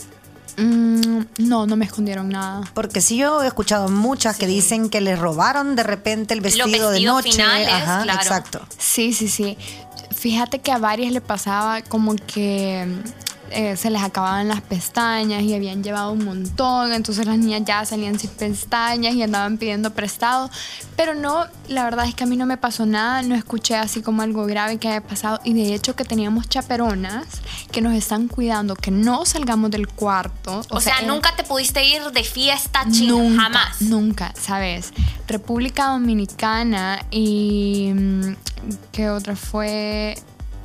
Mm, 0.57 1.21
no, 1.39 1.67
no 1.67 1.77
me 1.77 1.85
escondieron 1.85 2.29
nada. 2.29 2.63
Porque 2.73 3.01
sí 3.01 3.19
yo 3.19 3.43
he 3.43 3.47
escuchado 3.47 3.89
muchas 3.89 4.37
que 4.37 4.47
dicen 4.47 4.89
que 4.89 5.01
les 5.01 5.19
robaron 5.19 5.77
de 5.77 5.83
repente 5.83 6.35
el 6.35 6.41
vestido 6.41 6.91
de 6.91 7.01
noche. 7.01 7.33
finales, 7.33 7.69
Ajá, 7.69 8.03
claro. 8.05 8.21
exacto. 8.21 8.67
Sí, 8.79 9.13
sí, 9.13 9.29
sí. 9.29 9.59
Fíjate 10.15 10.61
que 10.61 10.73
a 10.73 10.79
varias 10.79 11.13
le 11.13 11.21
pasaba 11.21 11.83
como 11.83 12.17
que 12.17 12.87
eh, 13.51 13.77
se 13.77 13.91
les 13.91 14.03
acababan 14.03 14.49
las 14.49 14.61
pestañas 14.61 15.43
y 15.43 15.55
habían 15.55 15.83
llevado 15.83 16.13
un 16.13 16.25
montón, 16.25 16.93
entonces 16.93 17.27
las 17.27 17.39
niñas 17.39 17.63
ya 17.65 17.85
salían 17.85 18.19
sin 18.19 18.31
pestañas 18.31 19.15
y 19.15 19.23
andaban 19.23 19.59
pidiendo 19.59 19.91
prestado. 19.93 20.51
Pero 20.97 21.15
no, 21.15 21.47
la 21.69 21.85
verdad 21.85 22.07
es 22.07 22.15
que 22.15 22.25
a 22.25 22.27
mí 22.27 22.37
no 22.37 22.47
me 22.47 22.57
pasó 22.57 22.87
nada, 22.87 23.23
no 23.23 23.35
escuché 23.35 23.77
así 23.77 24.03
como 24.03 24.23
algo 24.23 24.47
grave 24.47 24.79
que 24.79 24.89
haya 24.89 25.01
pasado 25.01 25.41
y 25.45 25.53
de 25.55 25.75
hecho 25.75 25.95
que 25.95 26.05
teníamos 26.05 26.49
chaperonas 26.49 27.27
que 27.71 27.81
nos 27.81 27.95
están 27.95 28.29
cuidando, 28.29 28.75
que 28.75 28.91
no 28.91 29.25
salgamos 29.27 29.71
del 29.71 29.89
cuarto. 29.89 30.63
O, 30.71 30.81
sea, 30.81 31.03
nunca 31.03 31.35
te 31.37 31.45
pudiste 31.45 31.85
ir 31.85 32.03
de 32.13 32.25
fiesta 32.25 32.85
china, 32.91 33.13
Nunca, 33.13 33.43
jamás. 33.43 33.81
Nunca, 33.83 34.35
¿sabes? 34.41 34.93
República 35.27 35.89
Dominicana 35.89 37.05
y. 37.11 37.93
mm, 37.95 38.37
¿Qué 38.93 39.11
otra 39.11 39.37
fue? 39.37 40.17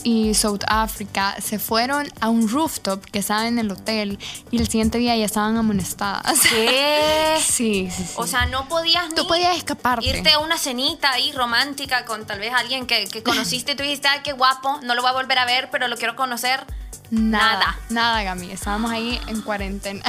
Y 0.03 0.34
South 0.34 0.62
Africa 0.67 1.36
se 1.39 1.60
fueron 1.60 2.12
a 2.22 2.29
un 2.29 2.50
rooftop 2.50 3.05
que 3.05 3.20
estaba 3.20 3.48
en 3.48 3.60
el 3.60 3.70
hotel 3.72 4.17
y 4.50 4.58
el 4.60 4.67
siguiente 4.67 4.98
día 4.98 5.15
ya 5.15 5.25
estaban 5.25 5.58
amonestadas. 5.58 6.39
¿Qué? 6.50 7.38
Sí, 7.41 7.89
sí, 7.96 8.03
sí. 8.05 8.13
O 8.17 8.27
sea, 8.27 8.46
no 8.46 8.67
podías 8.67 9.10
Tú 9.15 9.24
ni 9.24 9.27
podías 9.27 9.55
escaparte. 9.58 10.05
irte 10.05 10.31
a 10.31 10.39
una 10.39 10.58
cenita 10.58 11.12
ahí 11.12 11.31
romántica 11.31 12.05
con 12.05 12.25
tal 12.25 12.39
vez 12.39 12.53
alguien 12.53 12.86
que, 12.86 13.05
que 13.05 13.24
conociste 13.24 13.72
y 13.72 13.75
tú 13.75 13.84
dijiste, 13.84 14.08
ay, 14.08 14.20
qué 14.24 14.31
guapo, 14.34 14.79
no 14.84 14.96
lo 14.96 15.01
voy 15.01 15.10
a 15.10 15.13
volver 15.13 15.38
a 15.39 15.46
ver, 15.46 15.70
pero 15.72 15.88
lo 15.88 15.98
quiero 15.98 16.15
conocer. 16.15 16.65
nada, 17.10 17.53
nada. 17.60 17.77
nada, 17.89 18.24
Gami. 18.24 18.51
Estábamos 18.51 18.91
ahí 18.91 19.20
en 19.27 19.41
cuarentena. 19.41 20.01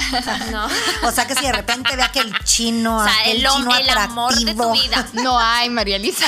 No. 0.51 0.67
O 1.09 1.11
sea 1.13 1.27
que 1.27 1.35
si 1.35 1.45
de 1.47 1.53
repente 1.53 1.97
ve 1.97 2.03
aquel 2.03 2.33
chino, 2.45 2.99
O 2.99 3.05
sea, 3.05 3.13
aquel 3.21 3.45
el, 3.45 3.51
chino 3.51 3.77
el 3.77 3.89
amor 3.91 4.35
de 4.35 4.55
tu 4.55 4.63
atractivo, 4.63 4.73
vida. 4.73 5.07
no 5.23 5.39
hay, 5.39 5.69
María 5.71 5.97
Elisa. 5.97 6.27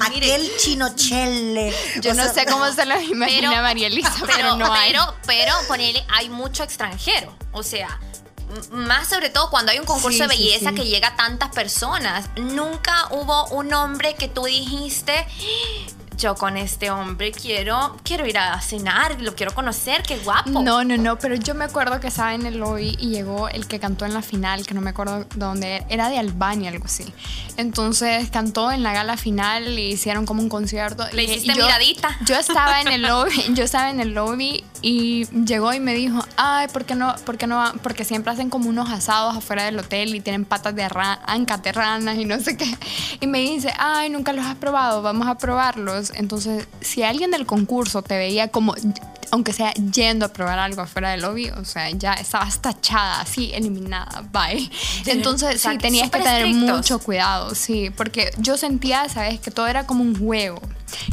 Aquel 0.00 0.50
chino 0.58 0.94
chele. 0.94 1.74
Yo 2.00 2.10
O 2.12 2.14
no 2.14 2.24
sea, 2.24 2.32
sé 2.34 2.46
cómo 2.46 2.70
se 2.72 2.84
lo 2.86 3.00
imagina 3.00 3.50
Pero- 3.50 3.62
María 3.62 3.86
Elisa, 3.88 4.12
pero, 4.20 4.32
Pero, 4.36 4.56
no 4.56 4.72
hay. 4.72 4.90
pero, 4.92 5.14
pero, 5.26 5.52
ponele, 5.66 6.04
hay 6.08 6.28
mucho 6.28 6.62
extranjero. 6.62 7.36
O 7.52 7.62
sea, 7.62 7.98
más 8.70 9.08
sobre 9.08 9.28
todo 9.30 9.50
cuando 9.50 9.72
hay 9.72 9.78
un 9.78 9.84
concurso 9.84 10.10
Sí, 10.24 10.28
de 10.28 10.34
sí, 10.34 10.42
belleza 10.42 10.70
sí. 10.70 10.74
que 10.76 10.84
llega 10.86 11.08
a 11.08 11.16
tantas 11.16 11.50
personas. 11.50 12.26
Nunca 12.36 13.08
hubo 13.10 13.46
un 13.48 13.72
hombre 13.74 14.14
que 14.14 14.28
tú 14.28 14.44
dijiste, 14.44 15.26
yo 16.18 16.34
con 16.34 16.56
este 16.56 16.90
hombre 16.90 17.32
quiero, 17.32 17.96
quiero 18.02 18.26
ir 18.26 18.38
a 18.38 18.60
cenar, 18.60 19.20
lo 19.22 19.34
quiero 19.34 19.54
conocer, 19.54 20.02
qué 20.02 20.18
guapo. 20.18 20.62
No, 20.62 20.84
no, 20.84 20.96
no, 20.96 21.18
pero 21.18 21.36
yo 21.36 21.54
me 21.54 21.64
acuerdo 21.64 22.00
que 22.00 22.08
estaba 22.08 22.34
en 22.34 22.44
el 22.44 22.58
lobby 22.58 22.96
y 22.98 23.10
llegó 23.10 23.48
el 23.48 23.66
que 23.66 23.78
cantó 23.78 24.04
en 24.04 24.14
la 24.14 24.22
final, 24.22 24.66
que 24.66 24.74
no 24.74 24.80
me 24.80 24.90
acuerdo 24.90 25.20
de 25.20 25.26
dónde 25.36 25.76
era, 25.76 25.86
era 25.88 26.08
de 26.08 26.18
Albania, 26.18 26.70
algo 26.70 26.86
así. 26.86 27.04
Entonces 27.56 28.30
cantó 28.30 28.70
en 28.72 28.82
la 28.82 28.92
gala 28.92 29.16
final 29.16 29.78
y 29.78 29.92
hicieron 29.92 30.26
como 30.26 30.42
un 30.42 30.48
concierto. 30.48 31.04
Le 31.12 31.24
hiciste 31.24 31.52
y 31.52 31.54
yo, 31.54 31.64
miradita. 31.64 32.16
Yo 32.24 32.36
estaba 32.36 32.80
en 32.80 32.88
el 32.88 33.02
lobby, 33.08 33.54
yo 33.54 33.64
estaba 33.64 33.90
en 33.90 34.00
el 34.00 34.14
lobby 34.14 34.64
y 34.82 35.26
llegó 35.44 35.72
y 35.72 35.80
me 35.80 35.94
dijo, 35.94 36.24
ay, 36.36 36.68
¿por 36.68 36.84
qué 36.84 36.94
no? 36.94 37.14
¿Por 37.24 37.38
qué 37.38 37.46
no? 37.46 37.56
va?" 37.56 37.74
Porque 37.82 38.04
siempre 38.04 38.32
hacen 38.32 38.50
como 38.50 38.68
unos 38.68 38.90
asados 38.90 39.36
afuera 39.36 39.64
del 39.64 39.78
hotel 39.78 40.14
y 40.14 40.20
tienen 40.20 40.44
patas 40.44 40.74
de 40.74 40.88
de 40.88 41.72
ranas 41.72 42.16
y 42.16 42.24
no 42.24 42.38
sé 42.40 42.56
qué. 42.56 42.78
Y 43.20 43.26
me 43.26 43.40
dice, 43.40 43.72
ay, 43.78 44.10
nunca 44.10 44.32
los 44.32 44.44
has 44.44 44.56
probado, 44.56 45.02
vamos 45.02 45.28
a 45.28 45.36
probarlos. 45.36 46.07
Entonces, 46.14 46.66
si 46.80 47.02
alguien 47.02 47.30
del 47.30 47.46
concurso 47.46 48.02
te 48.02 48.16
veía 48.16 48.48
como, 48.48 48.74
aunque 49.30 49.52
sea 49.52 49.72
yendo 49.74 50.26
a 50.26 50.28
probar 50.32 50.58
algo 50.58 50.82
afuera 50.82 51.10
del 51.10 51.22
lobby, 51.22 51.50
o 51.50 51.64
sea, 51.64 51.90
ya 51.90 52.14
estabas 52.14 52.60
tachada, 52.60 53.20
así, 53.20 53.50
eliminada, 53.54 54.24
bye. 54.32 54.70
Entonces, 55.06 55.56
O 55.56 55.58
sea, 55.58 55.72
sí, 55.72 55.78
tenías 55.78 56.10
que 56.10 56.18
tener 56.18 56.46
estrictos. 56.46 56.76
mucho 56.76 56.98
cuidado, 56.98 57.54
sí, 57.54 57.90
porque 57.90 58.30
yo 58.38 58.56
sentía, 58.56 59.08
sabes, 59.08 59.40
que 59.40 59.50
todo 59.50 59.66
era 59.66 59.86
como 59.86 60.02
un 60.02 60.18
juego, 60.18 60.60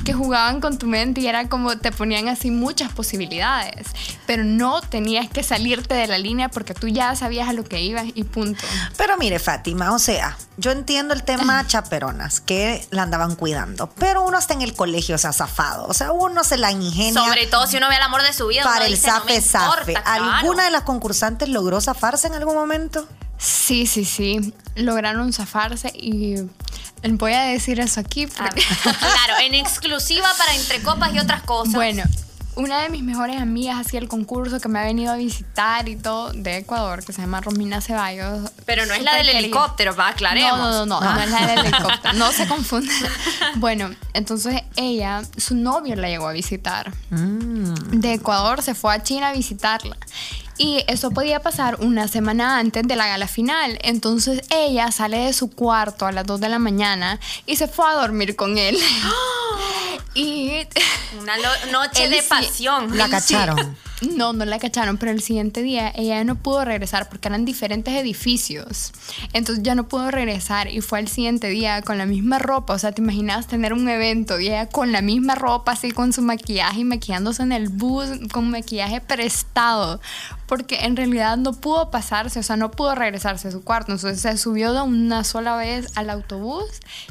que 0.03 0.13
jugaban 0.13 0.61
con 0.61 0.77
tu 0.77 0.87
mente 0.87 1.21
y 1.21 1.27
era 1.27 1.47
como 1.49 1.77
te 1.77 1.91
ponían 1.91 2.27
así 2.27 2.51
muchas 2.51 2.91
posibilidades, 2.91 3.87
pero 4.25 4.43
no 4.43 4.81
tenías 4.81 5.29
que 5.29 5.43
salirte 5.43 5.95
de 5.95 6.07
la 6.07 6.17
línea 6.17 6.49
porque 6.49 6.73
tú 6.73 6.87
ya 6.87 7.15
sabías 7.15 7.49
a 7.49 7.53
lo 7.53 7.63
que 7.63 7.81
ibas 7.81 8.05
y 8.13 8.23
punto. 8.23 8.63
Pero 8.97 9.17
mire, 9.17 9.39
Fátima, 9.39 9.93
o 9.93 9.99
sea, 9.99 10.37
yo 10.57 10.71
entiendo 10.71 11.13
el 11.13 11.23
tema 11.23 11.65
chaperonas, 11.67 12.41
que 12.41 12.85
la 12.91 13.03
andaban 13.03 13.35
cuidando, 13.35 13.89
pero 13.91 14.23
uno 14.23 14.37
está 14.37 14.53
en 14.53 14.61
el 14.61 14.73
colegio, 14.73 15.15
o 15.15 15.17
sea, 15.17 15.33
zafado. 15.33 15.85
O 15.87 15.93
sea, 15.93 16.11
uno 16.11 16.43
se 16.43 16.57
la 16.57 16.71
ingenia 16.71 17.21
Sobre 17.21 17.47
todo 17.47 17.67
si 17.67 17.77
uno 17.77 17.89
ve 17.89 17.95
el 17.95 18.01
amor 18.01 18.21
de 18.21 18.33
su 18.33 18.47
vida. 18.47 18.63
para 18.63 18.85
el 18.85 18.91
dice, 18.91 19.07
no 19.07 19.25
me 19.25 19.41
zafe 19.41 19.41
zafe. 19.41 19.93
claro. 19.93 20.31
¿Alguna 20.35 20.63
de 20.65 20.71
las 20.71 20.83
concursantes 20.83 21.49
logró 21.49 21.81
zafarse 21.81 22.27
en 22.27 22.33
algún 22.33 22.55
momento? 22.55 23.07
Sí, 23.37 23.85
sí, 23.85 24.05
sí, 24.05 24.53
lograron 24.75 25.33
zafarse 25.33 25.91
y 25.93 26.35
voy 27.11 27.33
a 27.33 27.43
decir 27.43 27.79
eso 27.79 27.99
aquí. 27.99 28.27
Ah, 28.39 28.49
claro, 28.83 29.33
en 29.43 29.53
exclusiva 29.53 30.27
para 30.37 30.55
entre 30.55 30.81
copas 30.81 31.13
y 31.13 31.19
otras 31.19 31.43
cosas. 31.43 31.73
Bueno, 31.73 32.03
una 32.55 32.81
de 32.81 32.89
mis 32.89 33.03
mejores 33.03 33.41
amigas 33.41 33.77
hacía 33.85 33.99
el 33.99 34.07
concurso 34.07 34.59
que 34.61 34.69
me 34.69 34.79
ha 34.79 34.83
venido 34.83 35.11
a 35.11 35.17
visitar 35.17 35.89
y 35.89 35.97
todo 35.97 36.31
de 36.31 36.57
Ecuador, 36.57 37.03
que 37.03 37.11
se 37.11 37.21
llama 37.21 37.41
Romina 37.41 37.81
Ceballos. 37.81 38.49
Pero 38.65 38.85
no 38.85 38.93
es 38.93 39.03
la 39.03 39.15
del 39.15 39.25
querida. 39.25 39.39
helicóptero, 39.39 39.95
va, 39.95 40.07
aclaremos. 40.09 40.57
No, 40.57 40.85
no, 40.85 40.85
no, 40.85 41.01
no, 41.01 41.13
no 41.13 41.21
es 41.21 41.31
la 41.31 41.47
del 41.47 41.59
helicóptero, 41.59 42.13
no 42.13 42.31
se 42.31 42.47
confunda. 42.47 42.93
Bueno, 43.55 43.89
entonces 44.13 44.61
ella, 44.77 45.21
su 45.37 45.55
novio 45.55 45.95
la 45.97 46.07
llegó 46.07 46.27
a 46.29 46.31
visitar. 46.31 46.93
De 47.09 48.13
Ecuador 48.13 48.61
se 48.61 48.73
fue 48.73 48.95
a 48.95 49.03
China 49.03 49.29
a 49.29 49.33
visitarla. 49.33 49.97
Y 50.57 50.83
eso 50.87 51.11
podía 51.11 51.41
pasar 51.41 51.77
una 51.81 52.07
semana 52.07 52.57
antes 52.59 52.83
de 52.87 52.95
la 52.95 53.07
gala 53.07 53.27
final. 53.27 53.77
Entonces 53.81 54.41
ella 54.49 54.91
sale 54.91 55.17
de 55.17 55.33
su 55.33 55.49
cuarto 55.51 56.05
a 56.05 56.11
las 56.11 56.25
2 56.25 56.39
de 56.39 56.49
la 56.49 56.59
mañana 56.59 57.19
y 57.45 57.57
se 57.57 57.67
fue 57.67 57.87
a 57.89 57.93
dormir 57.95 58.35
con 58.35 58.57
él. 58.57 58.77
y 60.13 60.65
Una 61.19 61.33
noche 61.71 62.05
Él 62.05 62.11
de 62.11 62.21
sí- 62.21 62.27
pasión. 62.29 62.97
La 62.97 63.05
Sí. 63.19 63.35
No, 64.15 64.33
no 64.33 64.45
la 64.45 64.59
cacharon, 64.59 64.97
pero 64.97 65.11
el 65.11 65.21
siguiente 65.21 65.61
día 65.61 65.91
ella 65.95 66.23
no 66.23 66.35
pudo 66.35 66.65
regresar 66.65 67.09
porque 67.09 67.27
eran 67.27 67.45
diferentes 67.45 67.93
edificios. 67.93 68.91
Entonces 69.33 69.63
ya 69.63 69.75
no 69.75 69.87
pudo 69.87 70.11
regresar 70.11 70.67
y 70.69 70.81
fue 70.81 70.99
el 70.99 71.07
siguiente 71.07 71.47
día 71.47 71.81
con 71.81 71.97
la 71.97 72.05
misma 72.05 72.39
ropa. 72.39 72.73
O 72.73 72.79
sea, 72.79 72.91
te 72.91 73.01
imaginas 73.01 73.47
tener 73.47 73.73
un 73.73 73.87
evento 73.89 74.39
y 74.39 74.47
ella 74.47 74.67
con 74.67 74.91
la 74.91 75.01
misma 75.01 75.35
ropa, 75.35 75.73
así 75.73 75.91
con 75.91 76.13
su 76.13 76.21
maquillaje 76.21 76.81
y 76.81 76.83
maquillándose 76.83 77.43
en 77.43 77.51
el 77.51 77.69
bus 77.69 78.07
con 78.31 78.49
maquillaje 78.51 79.01
prestado. 79.01 79.99
Porque 80.47 80.85
en 80.85 80.95
realidad 80.95 81.37
no 81.37 81.53
pudo 81.53 81.89
pasarse, 81.89 82.39
o 82.39 82.43
sea, 82.43 82.55
no 82.55 82.69
pudo 82.71 82.93
regresarse 82.93 83.47
a 83.47 83.51
su 83.51 83.63
cuarto. 83.63 83.91
Entonces 83.93 84.21
se 84.21 84.37
subió 84.37 84.73
de 84.73 84.81
una 84.81 85.23
sola 85.23 85.55
vez 85.55 85.87
al 85.95 86.09
autobús 86.09 86.65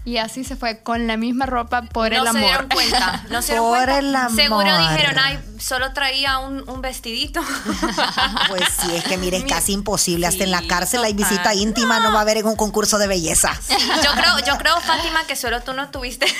y 0.05 0.19
así 0.19 0.45
se 0.45 0.55
fue 0.57 0.79
con 0.83 1.07
la 1.07 1.17
misma 1.17 1.47
ropa 1.47 1.83
por 1.83 2.13
no 2.13 2.21
el 2.23 2.27
amor. 2.29 2.41
se 2.43 2.47
dieron 2.47 2.69
cuenta. 2.69 3.25
No 3.31 3.43
se 3.43 3.53
dieron 3.53 3.69
Por 3.69 3.77
cuenta. 3.85 3.99
el 3.99 4.15
amor. 4.17 4.37
Seguro 4.37 4.79
dijeron, 4.79 5.17
ay, 5.21 5.39
solo 5.59 5.93
traía 5.93 6.39
un, 6.39 6.69
un 6.69 6.81
vestidito. 6.85 7.40
Pues 8.49 8.62
sí, 8.81 8.94
es 8.94 9.05
que 9.05 9.16
mire, 9.18 9.38
es 9.38 9.44
casi 9.44 9.73
imposible. 9.73 10.27
Hasta 10.27 10.44
en 10.44 10.51
la 10.53 10.61
Sí, 10.61 10.68
cárcel 10.68 11.03
hay 11.05 11.12
total. 11.14 11.29
visita 11.31 11.55
íntima, 11.55 11.99
no 12.01 12.12
va 12.12 12.18
a 12.18 12.23
haber 12.23 12.37
en 12.38 12.47
un 12.47 12.55
concurso 12.57 12.99
de 12.99 13.07
belleza. 13.09 13.53
Yo 13.68 14.12
creo, 14.12 14.38
yo 14.47 14.59
creo, 14.59 14.81
Fátima, 14.81 15.25
que 15.27 15.35
solo 15.37 15.61
tú 15.62 15.73
no 15.73 15.88
tuviste. 15.90 16.27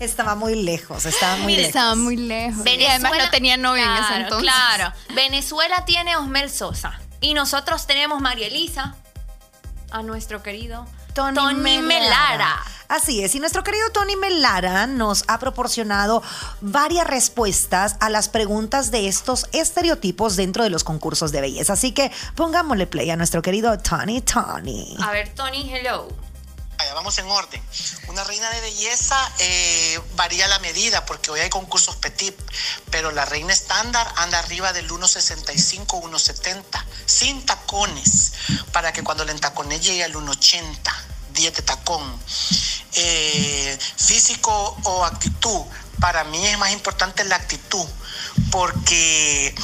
Estaba 0.00 0.34
muy 0.34 0.62
lejos, 0.62 1.06
estaba 1.06 1.36
muy 1.38 1.52
lejos. 1.56 1.68
Estaba 1.68 1.94
muy 1.94 2.16
lejos. 2.16 2.66
y 2.66 2.84
además 2.84 3.12
no 3.18 3.30
tenía 3.30 3.56
novio 3.56 3.82
en 3.82 3.92
ese 3.92 4.00
Claro, 4.02 4.22
entonces. 4.24 4.50
Claro. 4.52 4.92
Venezuela 5.14 5.84
tiene 5.86 6.16
Osmel 6.16 6.50
Sosa. 6.50 7.00
Y 7.22 7.32
nosotros 7.32 7.86
tenemos 7.86 8.20
María 8.20 8.46
Elisa, 8.48 8.94
a 9.90 10.02
nuestro 10.02 10.42
querido 10.42 10.86
Tony, 11.14 11.78
Melara. 11.80 12.62
Así 12.88 13.22
es, 13.22 13.34
y 13.34 13.40
nuestro 13.40 13.64
querido 13.64 13.90
Tony 13.90 14.16
Melara 14.16 14.86
nos 14.86 15.24
ha 15.28 15.38
proporcionado 15.38 16.22
varias 16.60 17.06
respuestas 17.06 17.96
a 18.00 18.10
las 18.10 18.28
preguntas 18.28 18.90
de 18.90 19.08
estos 19.08 19.46
estereotipos 19.52 20.36
dentro 20.36 20.62
de 20.62 20.70
los 20.70 20.84
concursos 20.84 21.32
de 21.32 21.40
belleza. 21.40 21.72
Así 21.72 21.92
que 21.92 22.12
pongámosle 22.34 22.86
play 22.86 23.10
a 23.10 23.16
nuestro 23.16 23.42
querido 23.42 23.76
Tony 23.78 24.20
Tony. 24.20 24.96
A 25.00 25.10
ver, 25.10 25.34
Tony, 25.34 25.70
hello. 25.72 26.08
Vamos 26.94 27.18
en 27.18 27.26
orden. 27.26 27.62
Una 28.08 28.24
reina 28.24 28.48
de 28.48 28.60
belleza 28.62 29.16
eh, 29.38 30.00
varía 30.14 30.48
la 30.48 30.58
medida 30.60 31.04
porque 31.04 31.30
hoy 31.30 31.40
hay 31.40 31.50
concursos 31.50 31.96
petit, 31.96 32.34
pero 32.90 33.10
la 33.10 33.26
reina 33.26 33.52
estándar 33.52 34.10
anda 34.16 34.38
arriba 34.38 34.72
del 34.72 34.88
1,65, 34.88 35.86
1,70, 35.86 36.64
sin 37.04 37.44
tacones, 37.44 38.32
para 38.72 38.94
que 38.94 39.02
cuando 39.02 39.26
le 39.26 39.32
entacone 39.32 39.78
llegue 39.78 40.04
al 40.04 40.14
1,80, 40.14 40.92
10 41.36 41.54
de 41.54 41.62
tacón. 41.62 42.02
Eh, 42.94 43.78
físico 43.96 44.76
o 44.84 45.04
actitud, 45.04 45.62
para 46.00 46.24
mí 46.24 46.44
es 46.46 46.58
más 46.58 46.72
importante 46.72 47.22
la 47.24 47.36
actitud, 47.36 47.86
porque 48.50 49.54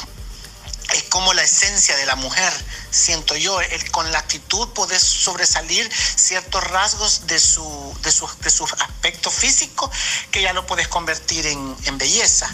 es 0.93 1.03
como 1.09 1.33
la 1.33 1.41
esencia 1.43 1.95
de 1.97 2.05
la 2.05 2.15
mujer, 2.15 2.53
siento 2.91 3.35
yo. 3.35 3.59
El- 3.59 3.91
con 3.91 4.11
la 4.11 4.19
actitud 4.19 4.69
puedes 4.69 5.01
sobresalir 5.01 5.89
ciertos 6.15 6.63
rasgos 6.63 7.25
de 7.25 7.39
su, 7.39 7.97
de 8.03 8.11
su, 8.11 8.27
de 8.41 8.49
aspecto 8.83 9.31
físico 9.31 9.89
que 10.31 10.41
ya 10.41 10.53
lo 10.53 10.65
puedes 10.67 10.87
convertir 10.87 11.47
en, 11.47 11.75
en 11.85 11.97
belleza. 11.97 12.47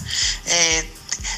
Eh, 0.45 0.95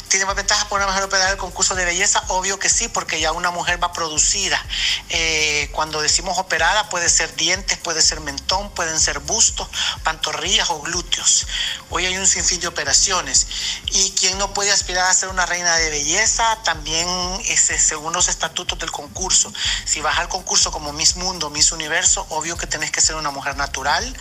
¿Tiene 0.07 0.25
más 0.25 0.35
ventajas 0.35 0.65
por 0.65 0.79
una 0.79 0.87
mujer 0.87 1.03
operada 1.03 1.29
en 1.29 1.33
el 1.33 1.39
concurso 1.39 1.75
de 1.75 1.85
belleza? 1.85 2.23
Obvio 2.27 2.59
que 2.59 2.69
sí, 2.69 2.87
porque 2.87 3.19
ya 3.19 3.31
una 3.31 3.51
mujer 3.51 3.81
va 3.81 3.93
producida. 3.93 4.63
Eh, 5.09 5.69
cuando 5.71 6.01
decimos 6.01 6.37
operada, 6.37 6.89
puede 6.89 7.09
ser 7.09 7.35
dientes, 7.35 7.77
puede 7.77 8.01
ser 8.01 8.19
mentón, 8.21 8.71
pueden 8.71 8.99
ser 8.99 9.19
bustos, 9.19 9.67
pantorrillas 10.03 10.69
o 10.69 10.81
glúteos. 10.81 11.47
Hoy 11.89 12.05
hay 12.05 12.17
un 12.17 12.27
sinfín 12.27 12.59
de 12.59 12.67
operaciones. 12.67 13.47
Y 13.87 14.11
quien 14.11 14.37
no 14.37 14.53
puede 14.53 14.71
aspirar 14.71 15.09
a 15.09 15.13
ser 15.13 15.29
una 15.29 15.45
reina 15.45 15.75
de 15.77 15.89
belleza, 15.89 16.57
también 16.63 17.07
según 17.55 18.13
los 18.13 18.27
estatutos 18.27 18.77
del 18.79 18.91
concurso. 18.91 19.51
Si 19.85 20.01
vas 20.01 20.19
al 20.19 20.29
concurso 20.29 20.71
como 20.71 20.93
Miss 20.93 21.15
Mundo, 21.15 21.49
Miss 21.49 21.71
Universo, 21.71 22.25
obvio 22.29 22.57
que 22.57 22.67
tenés 22.67 22.91
que 22.91 23.01
ser 23.01 23.15
una 23.15 23.31
mujer 23.31 23.55
natural. 23.55 24.15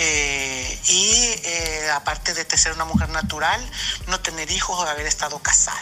Eh, 0.00 0.80
y 0.86 1.12
eh, 1.44 1.90
aparte 1.92 2.32
de 2.32 2.44
ser 2.56 2.72
una 2.72 2.84
mujer 2.84 3.08
natural, 3.08 3.60
no 4.06 4.20
tener 4.20 4.50
hijos 4.50 4.87
haber 4.88 5.06
estado 5.06 5.38
casada. 5.40 5.78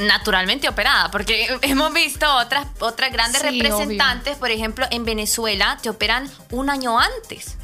Naturalmente 0.00 0.68
operada, 0.68 1.10
porque 1.10 1.58
hemos 1.62 1.92
visto 1.92 2.32
otras, 2.36 2.66
otras 2.80 3.10
grandes 3.12 3.40
Sí, 3.42 3.48
representantes, 3.60 4.36
por 4.36 4.50
ejemplo, 4.50 4.86
en 4.90 5.04
Venezuela 5.04 5.78
te 5.82 5.90
operan 5.90 6.30
un 6.50 6.70
año 6.70 6.98
antes. 7.00 7.56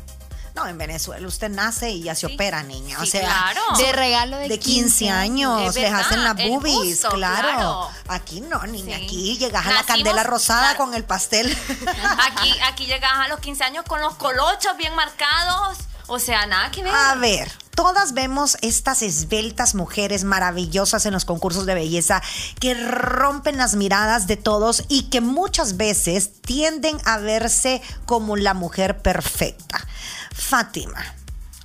No, 0.57 0.69
en 0.69 0.79
Venezuela 0.79 1.27
usted 1.27 1.49
nace 1.51 1.91
y 1.91 2.05
ya 2.05 2.15
se 2.15 2.29
Sí. 2.29 2.35
opera, 2.35 2.63
niña. 2.63 2.99
o 3.01 3.07
sea, 3.07 3.23
claro. 3.23 3.61
De 3.77 3.93
regalo 3.93 4.37
de, 4.37 4.49
de 4.49 4.59
15 4.61 5.11
años, 5.11 5.63
Es 5.63 5.75
les 5.75 5.93
hacen 5.93 6.23
las 6.23 6.35
boobies, 6.37 7.03
busto, 7.03 7.09
claro. 7.11 7.49
claro. 7.49 7.91
Aquí 8.07 8.41
no, 8.41 8.63
niña, 8.67 8.99
Sí. 8.99 9.05
aquí 9.05 9.37
llegas 9.39 9.67
a 9.67 9.73
la 9.73 9.83
candela 9.83 10.23
rosada 10.23 10.61
claro. 10.71 10.79
con 10.79 10.95
el 10.95 11.03
pastel. 11.05 11.51
Aquí, 12.21 12.55
aquí 12.67 12.87
llegas 12.87 13.13
a 13.15 13.27
los 13.29 13.41
15 13.41 13.65
años 13.65 13.85
con 13.89 14.01
los 14.01 14.15
colochos 14.15 14.77
bien 14.77 14.95
marcados. 14.95 15.77
O 16.07 16.21
sea, 16.21 16.47
nada 16.47 16.71
que 16.71 16.85
ver. 16.85 16.95
A 16.95 17.15
ver, 17.17 17.51
todas 17.75 18.15
vemos 18.15 18.57
estas 18.63 19.03
esbeltas 19.03 19.75
mujeres 19.75 20.25
maravillosas 20.25 21.07
en 21.07 21.13
los 21.13 21.25
concursos 21.25 21.67
de 21.67 21.75
belleza 21.75 22.23
que 22.61 22.75
rompen 22.75 23.57
las 23.57 23.75
miradas 23.75 24.27
de 24.27 24.37
todos 24.37 24.85
y 24.89 25.05
que 25.05 25.21
muchas 25.21 25.77
veces 25.77 26.31
tienden 26.43 26.97
a 27.05 27.19
verse 27.19 27.83
como 28.07 28.37
la 28.37 28.55
mujer 28.55 28.99
perfecta. 29.03 29.87
Fátima, 30.33 31.15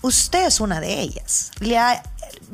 usted 0.01 0.45
es 0.47 0.59
una 0.59 0.79
de 0.79 0.99
ellas. 0.99 1.51
Le 1.59 1.77
ha- 1.77 2.03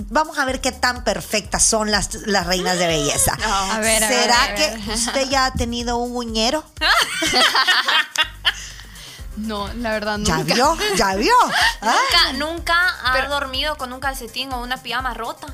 Vamos 0.09 0.37
a 0.39 0.45
ver 0.45 0.59
qué 0.59 0.73
tan 0.73 1.03
perfectas 1.05 1.63
son 1.63 1.89
las, 1.89 2.13
las 2.25 2.45
reinas 2.47 2.77
de 2.77 2.87
belleza. 2.87 3.33
A 3.43 3.79
ver, 3.79 4.03
a 4.03 4.09
ver, 4.09 4.21
¿Será 4.21 4.43
a 4.43 4.47
ver. 4.51 4.55
que 4.81 4.91
usted 4.93 5.29
ya 5.29 5.45
ha 5.45 5.53
tenido 5.53 5.97
un 5.97 6.15
uñero? 6.15 6.63
No, 9.37 9.67
la 9.75 9.91
verdad 9.91 10.17
¿Ya 10.21 10.37
nunca. 10.37 10.53
vio? 10.53 10.77
¿Ya 10.95 11.15
vio? 11.15 11.33
¿Ah? 11.81 11.95
Nunca, 12.33 12.45
nunca 12.45 12.95
Pero- 13.13 13.29
dormido 13.29 13.77
con 13.77 13.91
un 13.93 13.99
calcetín 13.99 14.51
o 14.53 14.61
una 14.61 14.77
pijama 14.81 15.13
rota. 15.13 15.47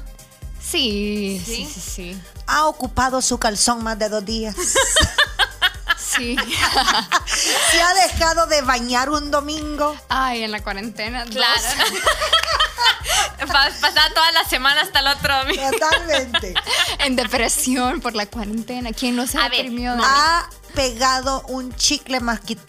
Sí, 0.61 1.41
¿Sí? 1.45 1.55
sí, 1.55 1.65
sí, 1.73 1.79
sí. 1.81 2.21
¿Ha 2.47 2.65
ocupado 2.67 3.21
su 3.21 3.37
calzón 3.39 3.83
más 3.83 3.97
de 3.97 4.09
dos 4.09 4.23
días? 4.23 4.55
Sí. 6.15 6.36
¿Se 7.71 7.82
ha 7.82 7.93
dejado 7.93 8.45
de 8.47 8.62
bañar 8.62 9.10
un 9.10 9.32
domingo? 9.32 9.95
Ay, 10.10 10.43
en 10.43 10.52
la 10.52 10.62
cuarentena. 10.62 11.26
Claro. 11.26 11.62
Pa- 13.47 13.69
Pasaba 13.82 14.10
toda 14.13 14.32
la 14.32 14.43
semana 14.45 14.82
hasta 14.82 15.00
el 15.00 15.08
otro 15.08 15.38
domingo. 15.38 15.69
Totalmente. 15.71 16.54
En 17.00 17.15
depresión 17.15 18.00
por 18.02 18.13
la 18.15 18.26
cuarentena. 18.28 18.91
¿Quién 18.93 19.15
no 19.15 19.26
se 19.26 19.38
A 19.39 19.43
deprimió? 19.50 19.95
de- 19.95 20.04
¿Ha 20.06 20.47
pegado 20.76 21.41
un 21.47 21.74
chicle 21.76 22.19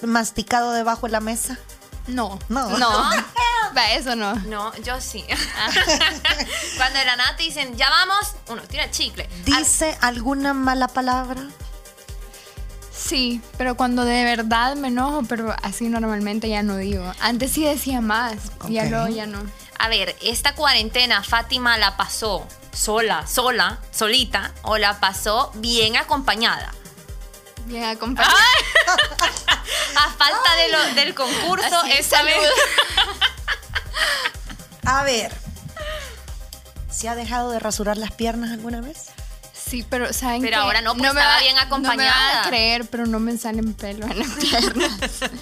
masticado 0.03 0.73
debajo 0.73 1.07
de 1.07 1.13
la 1.13 1.21
mesa? 1.21 1.59
No. 2.07 2.39
No. 2.49 2.79
No. 2.79 2.89
Va, 3.77 3.93
eso 3.93 4.17
no. 4.17 4.35
No, 4.35 4.75
yo 4.79 5.01
sí. 5.01 5.25
Cuando 6.77 6.99
de 6.99 7.05
la 7.05 7.17
nada 7.17 7.37
te 7.37 7.43
dicen, 7.45 7.77
ya 7.77 7.89
vamos, 7.91 8.35
uno 8.49 8.63
tira 8.63 8.85
el 8.85 8.91
chicle. 8.91 9.29
¿Dice 9.45 9.97
alguna 10.01 10.53
mala 10.55 10.89
palabra? 10.89 11.43
Sí, 13.13 13.43
pero 13.59 13.77
cuando 13.77 14.07
de 14.07 14.25
verdad 14.25 14.75
me 14.75 14.89
enojo, 14.89 15.23
pero 15.29 15.55
así 15.63 15.91
normalmente 15.91 16.49
ya 16.49 16.63
no 16.63 16.79
digo. 16.79 17.13
Antes 17.21 17.53
sí 17.53 17.63
decía 17.63 18.01
más. 18.01 18.37
Ya 18.71 18.87
luego 18.87 19.09
ya 19.09 19.27
no. 19.27 19.39
A 19.79 19.89
ver, 19.89 20.17
esta 20.23 20.55
cuarentena 20.55 21.23
Fátima 21.23 21.77
la 21.77 21.99
pasó 21.99 22.49
sola, 22.73 23.27
sola, 23.27 23.81
solita, 23.91 24.55
o 24.63 24.79
la 24.79 24.99
pasó 24.99 25.53
bien 25.57 25.99
acompañada. 25.99 26.73
Bien 27.67 27.85
acompañada. 27.85 28.35
A 29.97 30.11
falta 30.13 30.55
de 30.57 30.69
lo- 30.71 30.95
del 30.95 31.15
concurso, 31.15 31.81
Así, 31.81 31.93
esta 31.93 32.23
vez. 32.23 32.39
A 34.87 35.03
ver. 35.03 35.35
¿Se 36.91 37.11
ha 37.11 37.15
dejado 37.15 37.51
de 37.51 37.59
rasurar 37.59 37.99
las 37.99 38.13
piernas 38.13 38.53
alguna 38.53 38.81
vez? 38.81 39.09
Sí, 39.73 39.87
pero 39.89 40.13
¿saben 40.13 40.43
Pero 40.43 40.57
qué? 40.59 40.63
ahora 40.63 40.83
no, 40.83 40.91
pues, 40.91 41.01
me 41.01 41.09
estaba 41.09 41.35
va- 41.37 41.41
bien 41.41 41.55
No 41.55 41.61
me 41.63 41.65
van 41.65 41.67
acompañada. 41.83 42.43
a 42.43 42.47
creer, 42.47 42.85
pero 42.91 43.07
no 43.07 43.19
me 43.19 43.39
salen 43.39 43.73
pelo 43.73 44.07
en 44.07 44.19
las 44.19 44.29
piernas. 44.29 44.91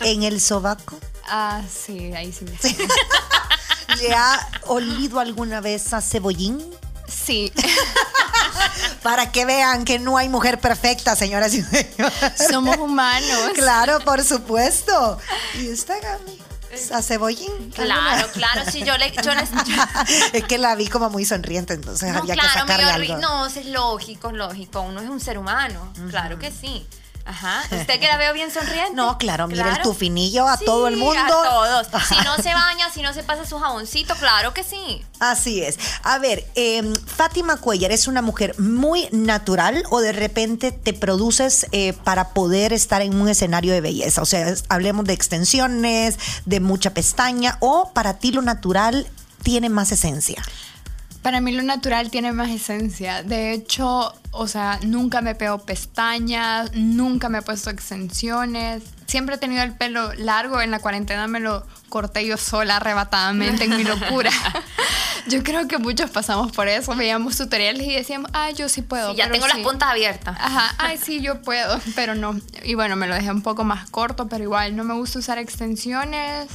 ¿En 0.02 0.22
el 0.22 0.40
sobaco? 0.40 1.00
ah, 1.28 1.60
sí, 1.68 2.12
ahí 2.14 2.32
sí 2.32 2.44
me. 2.44 2.56
¿Le 3.96 4.14
ha 4.14 4.48
olido 4.68 5.18
alguna 5.18 5.60
vez 5.60 5.92
a 5.92 6.00
cebollín? 6.00 6.64
Sí. 7.08 7.52
Para 9.02 9.32
que 9.32 9.44
vean 9.44 9.84
que 9.84 9.98
no 9.98 10.16
hay 10.16 10.28
mujer 10.28 10.60
perfecta, 10.60 11.16
señoras 11.16 11.52
y 11.54 11.62
señores. 11.62 12.14
Somos 12.50 12.76
humanos. 12.76 13.50
Claro, 13.54 13.98
por 14.04 14.22
supuesto. 14.22 15.18
¿Y 15.54 15.72
usted, 15.72 16.00
Gaby? 16.02 16.40
¿A 16.94 17.02
cebollín? 17.02 17.70
Claro, 17.74 18.28
claro, 18.32 18.62
sí, 18.70 18.82
yo 18.84 18.96
le... 18.96 19.10
Yo 19.22 19.34
les- 19.34 19.50
es 20.32 20.44
que 20.44 20.58
la 20.58 20.74
vi 20.76 20.86
como 20.86 21.10
muy 21.10 21.24
sonriente, 21.24 21.74
entonces 21.74 22.12
no, 22.12 22.18
había 22.20 22.34
que 22.34 22.40
claro, 22.40 22.60
sacarle 22.60 22.84
dio 22.84 22.94
ri- 22.94 23.14
algo. 23.16 23.20
No, 23.20 23.46
es 23.46 23.66
lógico, 23.66 24.28
es 24.28 24.34
lógico. 24.34 24.80
Uno 24.82 25.00
es 25.00 25.08
un 25.08 25.20
ser 25.20 25.38
humano. 25.38 25.92
Claro 26.10 26.38
que 26.38 26.50
sí. 26.52 26.86
Ajá. 27.30 27.62
¿Usted 27.70 28.00
que 28.00 28.08
la 28.08 28.16
veo 28.16 28.32
bien 28.34 28.50
sonriente? 28.50 28.92
No, 28.94 29.16
claro, 29.18 29.46
mira 29.46 29.62
el 29.62 29.68
Claro. 29.74 29.82
tufinillo 29.90 30.48
a 30.48 30.56
todo 30.58 30.88
el 30.88 30.96
mundo. 30.96 31.20
A 31.22 31.48
todos. 31.48 31.86
Si 32.08 32.16
no 32.24 32.36
se 32.42 32.52
baña, 32.52 32.90
si 32.92 33.02
no 33.02 33.12
se 33.14 33.22
pasa 33.22 33.46
su 33.46 33.58
jaboncito, 33.58 34.14
claro 34.16 34.52
que 34.52 34.64
sí. 34.64 35.04
Así 35.20 35.62
es. 35.62 35.78
A 36.02 36.18
ver, 36.18 36.44
eh, 36.56 36.82
Fátima 37.06 37.56
Cuellar 37.58 37.92
es 37.92 38.08
una 38.08 38.20
mujer 38.20 38.58
muy 38.58 39.08
natural 39.12 39.84
o 39.90 40.00
de 40.00 40.12
repente 40.12 40.72
te 40.72 40.92
produces 40.92 41.66
eh, 41.72 41.92
para 42.04 42.30
poder 42.30 42.72
estar 42.72 43.00
en 43.02 43.14
un 43.20 43.28
escenario 43.28 43.72
de 43.72 43.80
belleza. 43.80 44.22
O 44.22 44.26
sea, 44.26 44.52
hablemos 44.68 45.04
de 45.04 45.12
extensiones, 45.12 46.18
de 46.46 46.60
mucha 46.60 46.90
pestaña 46.94 47.56
o 47.60 47.92
para 47.94 48.14
ti 48.18 48.32
lo 48.32 48.42
natural 48.42 49.06
tiene 49.42 49.68
más 49.68 49.92
esencia. 49.92 50.42
Para 51.22 51.40
mí 51.40 51.52
lo 51.52 51.62
natural 51.62 52.10
tiene 52.10 52.32
más 52.32 52.48
esencia. 52.50 53.22
De 53.22 53.52
hecho, 53.52 54.14
o 54.30 54.46
sea, 54.46 54.80
nunca 54.82 55.20
me 55.20 55.34
pego 55.34 55.58
pestañas, 55.58 56.72
nunca 56.74 57.28
me 57.28 57.38
he 57.38 57.42
puesto 57.42 57.68
extensiones. 57.68 58.82
Siempre 59.06 59.34
he 59.34 59.38
tenido 59.38 59.62
el 59.62 59.74
pelo 59.74 60.14
largo. 60.14 60.62
En 60.62 60.70
la 60.70 60.78
cuarentena 60.78 61.26
me 61.26 61.40
lo 61.40 61.66
corté 61.90 62.26
yo 62.26 62.38
sola 62.38 62.76
arrebatadamente 62.76 63.64
en 63.64 63.76
mi 63.76 63.84
locura. 63.84 64.30
Yo 65.26 65.42
creo 65.42 65.68
que 65.68 65.78
muchos 65.78 66.10
pasamos 66.10 66.50
por 66.52 66.66
eso. 66.68 66.94
Veíamos 66.94 67.36
tutoriales 67.36 67.86
y 67.86 67.94
decíamos, 67.94 68.30
ah, 68.32 68.50
yo 68.50 68.68
sí 68.68 68.82
puedo. 68.82 69.10
Sí, 69.10 69.18
ya 69.18 69.30
tengo 69.30 69.46
las 69.46 69.58
sí". 69.58 69.62
puntas 69.62 69.90
abiertas. 69.90 70.36
Ajá, 70.40 70.74
ay, 70.78 70.98
sí, 70.98 71.20
yo 71.20 71.42
puedo, 71.42 71.78
pero 71.94 72.14
no. 72.14 72.40
Y 72.64 72.74
bueno, 72.74 72.96
me 72.96 73.06
lo 73.06 73.14
dejé 73.14 73.30
un 73.30 73.42
poco 73.42 73.62
más 73.64 73.88
corto, 73.90 74.28
pero 74.28 74.42
igual 74.44 74.76
no 74.76 74.82
me 74.84 74.94
gusta 74.94 75.18
usar 75.18 75.38
extensiones. 75.38 76.48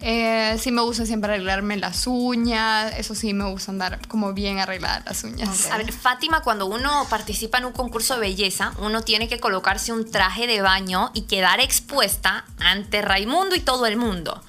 Eh, 0.00 0.56
sí 0.60 0.72
me 0.72 0.82
gusta 0.82 1.06
siempre 1.06 1.32
arreglarme 1.32 1.76
las 1.76 2.06
uñas. 2.06 2.92
Eso 2.96 3.14
sí, 3.14 3.34
me 3.34 3.48
gusta 3.50 3.70
andar 3.70 4.06
como 4.08 4.32
bien 4.32 4.58
arregladas 4.58 5.04
las 5.04 5.24
uñas. 5.24 5.70
A 5.70 5.78
ver, 5.78 5.92
Fátima, 5.92 6.42
cuando 6.42 6.66
uno 6.66 7.06
participa 7.08 7.58
en 7.58 7.66
un 7.66 7.72
concurso 7.72 8.14
de 8.14 8.20
belleza, 8.20 8.72
uno 8.78 9.02
tiene 9.02 9.28
que 9.28 9.38
colocarse 9.40 9.92
un 9.92 10.10
traje 10.10 10.46
de 10.46 10.60
baño 10.60 11.10
y 11.14 11.22
quedar 11.22 11.60
expuesta 11.60 12.44
ante 12.58 13.02
Raimundo 13.02 13.54
y 13.54 13.60
todo 13.60 13.86
el 13.86 13.96
mundo. 13.96 14.42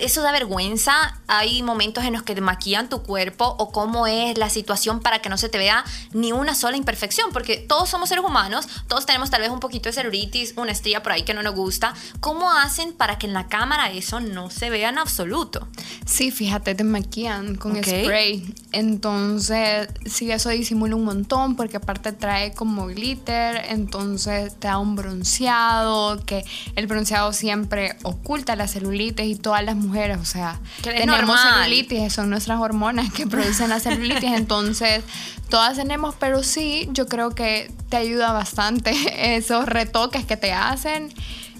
¿Eso 0.00 0.22
da 0.22 0.32
vergüenza? 0.32 1.20
¿Hay 1.26 1.62
momentos 1.62 2.04
en 2.04 2.12
los 2.12 2.22
que 2.22 2.34
te 2.34 2.40
maquillan 2.40 2.88
tu 2.88 3.02
cuerpo? 3.02 3.56
¿O 3.58 3.72
cómo 3.72 4.06
es 4.06 4.38
la 4.38 4.50
situación 4.50 5.00
para 5.00 5.20
que 5.20 5.28
no 5.28 5.38
se 5.38 5.48
te 5.48 5.58
vea 5.58 5.84
ni 6.12 6.32
una 6.32 6.54
sola 6.54 6.76
imperfección? 6.76 7.30
Porque 7.32 7.56
todos 7.56 7.88
somos 7.88 8.08
seres 8.08 8.24
humanos, 8.24 8.66
todos 8.88 9.06
tenemos 9.06 9.30
tal 9.30 9.40
vez 9.40 9.50
un 9.50 9.60
poquito 9.60 9.88
de 9.88 9.92
celulitis, 9.92 10.54
una 10.56 10.72
estría 10.72 11.02
por 11.02 11.12
ahí 11.12 11.22
que 11.22 11.34
no 11.34 11.42
nos 11.42 11.54
gusta. 11.54 11.94
¿Cómo 12.20 12.50
hacen 12.52 12.92
para 12.92 13.18
que 13.18 13.26
en 13.26 13.32
la 13.32 13.48
cámara 13.48 13.90
eso 13.90 14.20
no 14.20 14.50
se 14.50 14.70
vea 14.70 14.88
en 14.90 14.98
absoluto? 14.98 15.66
Sí, 16.04 16.30
fíjate, 16.30 16.74
te 16.74 16.84
maquillan 16.84 17.56
con 17.56 17.76
Ok. 17.76 17.84
spray. 17.86 18.54
Entonces, 18.72 19.88
sí, 20.06 20.30
eso 20.30 20.50
disimula 20.50 20.94
un 20.96 21.04
montón 21.04 21.56
porque 21.56 21.76
aparte 21.76 22.12
trae 22.12 22.52
como 22.52 22.86
glitter, 22.86 23.64
entonces 23.68 24.54
te 24.58 24.68
da 24.68 24.78
un 24.78 24.96
bronceado, 24.96 26.24
que 26.24 26.44
el 26.74 26.86
bronceado 26.86 27.32
siempre 27.32 27.96
oculta 28.02 28.56
la 28.56 28.68
celulitis 28.68 29.26
y 29.26 29.36
todas 29.36 29.64
las 29.64 29.76
mujeres, 29.86 30.18
o 30.20 30.24
sea, 30.24 30.58
Que 30.82 30.90
tenemos 30.92 31.18
normal. 31.20 31.64
celulitis, 31.64 32.12
son 32.12 32.28
nuestras 32.30 32.58
hormonas 32.60 33.12
que 33.12 33.26
producen 33.28 33.68
la 33.70 33.80
celulitis, 33.80 34.32
entonces 34.32 35.02
todas 35.48 35.76
tenemos, 35.76 36.14
pero 36.18 36.42
sí, 36.42 36.88
yo 36.92 37.06
creo 37.06 37.30
que 37.30 37.70
te 37.88 37.96
ayuda 37.96 38.32
bastante 38.32 38.92
esos 39.36 39.66
retoques 39.66 40.24
que 40.26 40.36
te 40.36 40.52
hacen. 40.52 41.12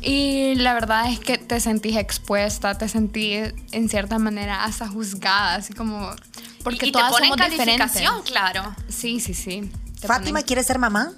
Y 0.02 0.54
la 0.56 0.74
verdad 0.74 1.10
es 1.10 1.18
que 1.18 1.38
te 1.38 1.58
sentís 1.58 1.96
expuesta, 1.96 2.76
te 2.76 2.88
sentís 2.88 3.54
en 3.72 3.88
cierta 3.88 4.18
manera 4.18 4.64
hasta 4.64 4.86
juzgada, 4.88 5.54
así 5.56 5.72
como... 5.72 6.10
Porque 6.62 6.86
y, 6.86 6.88
y 6.88 6.92
te 6.92 6.98
todas 6.98 7.10
ponen 7.12 7.30
somos 7.30 7.50
diferentes. 7.50 7.90
calificación, 7.92 8.22
claro. 8.24 8.74
Sí, 8.88 9.20
sí, 9.20 9.32
sí. 9.34 9.70
Te 10.00 10.06
Fátima, 10.06 10.40
ponen- 10.40 10.46
¿quieres 10.46 10.66
ser 10.66 10.78
mamá? 10.78 11.12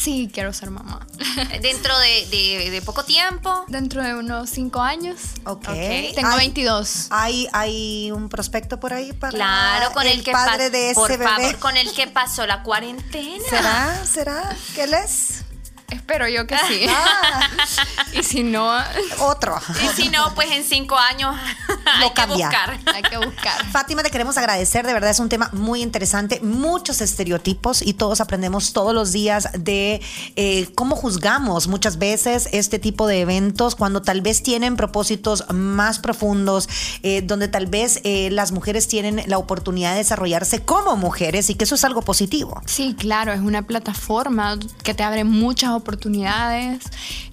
Sí, 0.00 0.30
quiero 0.32 0.52
ser 0.54 0.70
mamá. 0.70 1.06
Dentro 1.60 1.98
de, 1.98 2.26
de- 2.30 2.70
de 2.70 2.82
poco 2.82 3.04
tiempo. 3.04 3.64
Dentro 3.68 4.02
de 4.02 4.14
unos 4.14 4.48
cinco 4.48 4.80
años. 4.80 5.18
Ok. 5.44 5.68
Ok. 5.68 6.14
Tengo 6.14 6.28
¿Hay- 6.30 6.38
22. 6.38 7.08
¿Hay, 7.10 7.48
¿Hay 7.52 8.10
un 8.10 8.28
prospecto 8.30 8.80
por 8.80 8.94
ahí 8.94 9.12
para 9.12 9.32
Claro, 9.32 9.92
con 9.92 10.06
el, 10.06 10.22
que 10.24 10.32
padre 10.32 10.64
pa- 10.64 10.70
de 10.70 10.86
ese 10.90 10.94
por 10.94 11.10
bebé? 11.10 11.24
favor, 11.24 11.58
con 11.58 11.76
el 11.76 11.92
que 11.92 12.06
pasó 12.06 12.46
la 12.46 12.62
cuarentena. 12.62 13.44
¿Será? 13.50 14.06
¿Será? 14.06 14.56
¿Qué 14.74 14.84
él 14.84 14.94
es? 14.94 15.44
Espero 15.90 16.28
yo 16.28 16.46
que 16.46 16.56
sí. 16.68 16.86
Ah, 16.88 17.48
y 18.12 18.22
si 18.22 18.42
no, 18.42 18.70
otro. 19.20 19.56
Y 19.82 19.88
si 20.00 20.08
no, 20.08 20.34
pues 20.34 20.50
en 20.50 20.64
cinco 20.64 20.96
años 20.96 21.34
hay 21.84 22.08
que 22.08 22.14
cambia. 22.14 22.48
buscar. 22.48 22.78
hay 22.94 23.02
que 23.02 23.16
buscar. 23.16 23.66
Fátima, 23.70 24.02
te 24.02 24.10
queremos 24.10 24.36
agradecer, 24.36 24.86
de 24.86 24.92
verdad 24.92 25.10
es 25.10 25.18
un 25.18 25.28
tema 25.28 25.50
muy 25.52 25.82
interesante, 25.82 26.40
muchos 26.42 27.00
estereotipos 27.00 27.82
y 27.82 27.94
todos 27.94 28.20
aprendemos 28.20 28.72
todos 28.72 28.94
los 28.94 29.12
días 29.12 29.48
de 29.58 30.00
eh, 30.36 30.68
cómo 30.74 30.96
juzgamos 30.96 31.68
muchas 31.68 31.98
veces 31.98 32.48
este 32.52 32.78
tipo 32.78 33.06
de 33.06 33.20
eventos 33.20 33.74
cuando 33.74 34.02
tal 34.02 34.20
vez 34.20 34.42
tienen 34.42 34.76
propósitos 34.76 35.44
más 35.52 35.98
profundos, 35.98 36.68
eh, 37.02 37.22
donde 37.22 37.48
tal 37.48 37.66
vez 37.66 38.00
eh, 38.04 38.30
las 38.30 38.52
mujeres 38.52 38.88
tienen 38.88 39.22
la 39.26 39.38
oportunidad 39.38 39.92
de 39.92 39.98
desarrollarse 39.98 40.60
como 40.60 40.96
mujeres 40.96 41.50
y 41.50 41.54
que 41.54 41.64
eso 41.64 41.74
es 41.74 41.84
algo 41.84 42.02
positivo. 42.02 42.60
Sí, 42.66 42.94
claro, 42.98 43.32
es 43.32 43.40
una 43.40 43.62
plataforma 43.62 44.58
que 44.82 44.94
te 44.94 45.02
abre 45.02 45.24
muchas 45.24 45.70
oportunidades. 45.70 45.79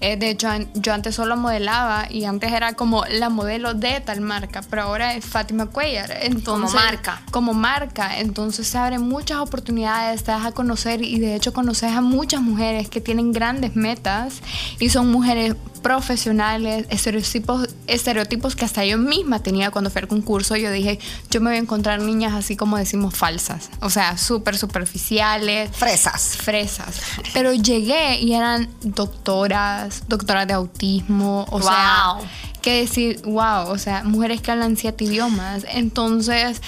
Eh, 0.00 0.16
de 0.16 0.30
hecho, 0.30 0.48
yo 0.74 0.92
antes 0.92 1.14
solo 1.14 1.36
modelaba 1.36 2.06
y 2.10 2.24
antes 2.24 2.52
era 2.52 2.74
como 2.74 3.04
la 3.06 3.28
modelo 3.28 3.74
de 3.74 4.00
tal 4.00 4.20
marca, 4.20 4.62
pero 4.68 4.82
ahora 4.82 5.14
es 5.14 5.24
Fátima 5.24 5.66
Cuellar. 5.66 6.18
Entonces, 6.22 6.74
marca. 6.74 7.22
Como 7.30 7.54
marca. 7.54 8.18
Entonces 8.18 8.68
se 8.68 8.78
abren 8.78 9.02
muchas 9.02 9.38
oportunidades, 9.38 10.24
te 10.24 10.32
das 10.32 10.46
a 10.46 10.52
conocer 10.52 11.02
y 11.02 11.18
de 11.18 11.34
hecho 11.34 11.52
conoces 11.52 11.92
a 11.92 12.00
muchas 12.00 12.40
mujeres 12.40 12.88
que 12.88 13.00
tienen 13.00 13.32
grandes 13.32 13.76
metas 13.76 14.40
y 14.78 14.90
son 14.90 15.10
mujeres 15.10 15.54
profesionales, 15.78 16.86
estereotipos, 16.90 17.68
estereotipos 17.86 18.56
que 18.56 18.64
hasta 18.64 18.84
yo 18.84 18.98
misma 18.98 19.40
tenía 19.42 19.70
cuando 19.70 19.90
fui 19.90 20.02
al 20.02 20.08
concurso. 20.08 20.56
Yo 20.56 20.70
dije, 20.70 20.98
yo 21.30 21.40
me 21.40 21.50
voy 21.50 21.56
a 21.56 21.60
encontrar 21.60 22.00
niñas 22.00 22.34
así 22.34 22.56
como 22.56 22.76
decimos 22.76 23.14
falsas, 23.14 23.70
o 23.80 23.90
sea, 23.90 24.16
súper 24.18 24.56
superficiales, 24.58 25.70
Fresas. 25.76 26.36
fresas. 26.36 27.00
Pero 27.32 27.52
llegué 27.54 28.20
y 28.20 28.34
eran 28.34 28.68
doctoras, 28.82 30.02
doctoras 30.08 30.46
de 30.46 30.54
autismo, 30.54 31.46
o 31.50 31.62
sea, 31.62 32.14
Wow. 32.16 32.24
que 32.62 32.80
decir, 32.80 33.20
wow, 33.24 33.68
o 33.68 33.78
sea, 33.78 34.04
mujeres 34.04 34.40
que 34.42 34.50
hablan 34.50 34.76
siete 34.76 35.04
idiomas. 35.04 35.64
Entonces, 35.70 36.60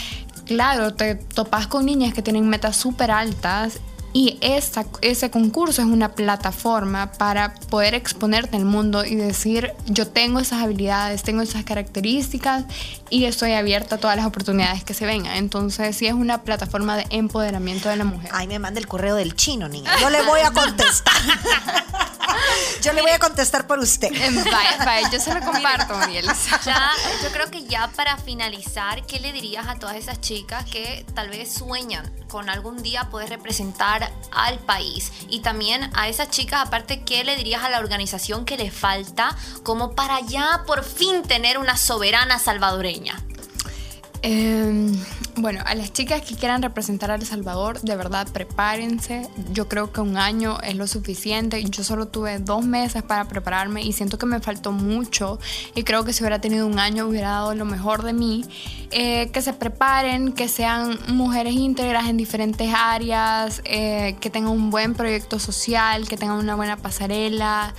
claro, 0.46 0.94
te 0.94 1.14
topas 1.16 1.66
con 1.66 1.86
niñas 1.86 2.14
que 2.14 2.22
tienen 2.22 2.48
metas 2.48 2.76
súper 2.76 3.10
altas. 3.10 3.80
Y 4.12 4.38
ese 4.40 5.30
concurso 5.30 5.82
es 5.82 5.88
una 5.88 6.14
plataforma 6.14 7.12
para 7.12 7.54
poder 7.54 7.94
exponerte 7.94 8.56
al 8.56 8.64
mundo 8.64 9.04
y 9.04 9.14
decir, 9.14 9.72
yo 9.86 10.08
tengo 10.08 10.40
esas 10.40 10.62
habilidades, 10.62 11.22
tengo 11.22 11.42
esas 11.42 11.64
características 11.64 12.64
y 13.10 13.24
estoy 13.24 13.52
abierta 13.52 13.96
a 13.96 13.98
todas 13.98 14.16
las 14.16 14.26
oportunidades 14.26 14.84
que 14.84 14.94
se 14.94 15.04
vengan. 15.04 15.36
Entonces, 15.36 15.96
sí 15.96 16.06
es 16.06 16.14
una 16.14 16.42
plataforma 16.42 16.96
de 16.96 17.06
empoderamiento 17.10 17.88
de 17.88 17.96
la 17.96 18.04
mujer. 18.04 18.30
Ay, 18.32 18.46
me 18.46 18.58
manda 18.58 18.80
el 18.80 18.86
correo 18.86 19.16
del 19.16 19.34
chino, 19.34 19.68
niña. 19.68 19.90
Yo 20.00 20.10
le 20.10 20.22
voy 20.22 20.40
a 20.40 20.52
contestar. 20.52 21.14
Yo 22.82 22.92
le 22.92 23.02
voy 23.02 23.10
a 23.10 23.18
contestar 23.18 23.66
por 23.66 23.78
usted. 23.78 24.10
Vaya, 24.10 24.84
vaya, 24.84 25.10
yo 25.10 25.20
se 25.20 25.34
lo 25.34 25.40
comparto, 25.40 25.94
María 25.94 26.20
Elisa. 26.20 26.60
Ya, 26.70 26.90
yo 27.22 27.30
creo 27.32 27.50
que 27.50 27.64
ya 27.64 27.88
para 27.88 28.16
finalizar, 28.16 29.04
¿qué 29.06 29.18
le 29.18 29.32
dirías 29.32 29.66
a 29.66 29.76
todas 29.76 29.96
esas 29.96 30.20
chicas 30.20 30.64
que 30.66 31.04
tal 31.14 31.28
vez 31.30 31.52
sueñan 31.52 32.10
con 32.28 32.48
algún 32.48 32.82
día 32.82 33.08
poder 33.10 33.30
representar 33.30 34.12
al 34.30 34.58
país? 34.60 35.12
Y 35.28 35.40
también 35.40 35.90
a 35.94 36.08
esas 36.08 36.30
chicas, 36.30 36.60
aparte, 36.66 37.02
¿qué 37.02 37.24
le 37.24 37.36
dirías 37.36 37.62
a 37.64 37.70
la 37.70 37.78
organización 37.78 38.44
que 38.44 38.56
le 38.56 38.70
falta 38.70 39.36
como 39.62 39.94
para 39.94 40.20
ya 40.20 40.64
por 40.66 40.84
fin 40.84 41.22
tener 41.22 41.58
una 41.58 41.76
soberana 41.76 42.38
salvadoreña? 42.38 42.99
Eh, 44.22 44.92
bueno, 45.36 45.60
a 45.64 45.74
las 45.74 45.92
chicas 45.92 46.20
que 46.20 46.34
quieran 46.34 46.60
representar 46.60 47.10
a 47.10 47.14
El 47.14 47.24
Salvador, 47.24 47.80
de 47.80 47.96
verdad 47.96 48.28
prepárense. 48.30 49.26
Yo 49.52 49.68
creo 49.68 49.92
que 49.92 50.02
un 50.02 50.18
año 50.18 50.58
es 50.60 50.74
lo 50.76 50.86
suficiente. 50.86 51.62
Yo 51.64 51.84
solo 51.84 52.08
tuve 52.08 52.38
dos 52.38 52.64
meses 52.64 53.02
para 53.02 53.26
prepararme 53.26 53.82
y 53.82 53.92
siento 53.92 54.18
que 54.18 54.26
me 54.26 54.40
faltó 54.40 54.72
mucho. 54.72 55.38
Y 55.74 55.84
creo 55.84 56.04
que 56.04 56.12
si 56.12 56.22
hubiera 56.22 56.40
tenido 56.40 56.66
un 56.66 56.78
año 56.78 57.06
hubiera 57.06 57.30
dado 57.30 57.54
lo 57.54 57.64
mejor 57.64 58.02
de 58.02 58.12
mí. 58.12 58.44
Eh, 58.90 59.30
que 59.32 59.40
se 59.40 59.52
preparen, 59.52 60.32
que 60.32 60.48
sean 60.48 60.98
mujeres 61.08 61.54
íntegras 61.54 62.08
en 62.08 62.16
diferentes 62.16 62.70
áreas, 62.74 63.62
eh, 63.64 64.16
que 64.20 64.28
tengan 64.28 64.52
un 64.52 64.70
buen 64.70 64.94
proyecto 64.94 65.38
social, 65.38 66.08
que 66.08 66.16
tengan 66.16 66.36
una 66.38 66.56
buena 66.56 66.76
pasarela. 66.76 67.72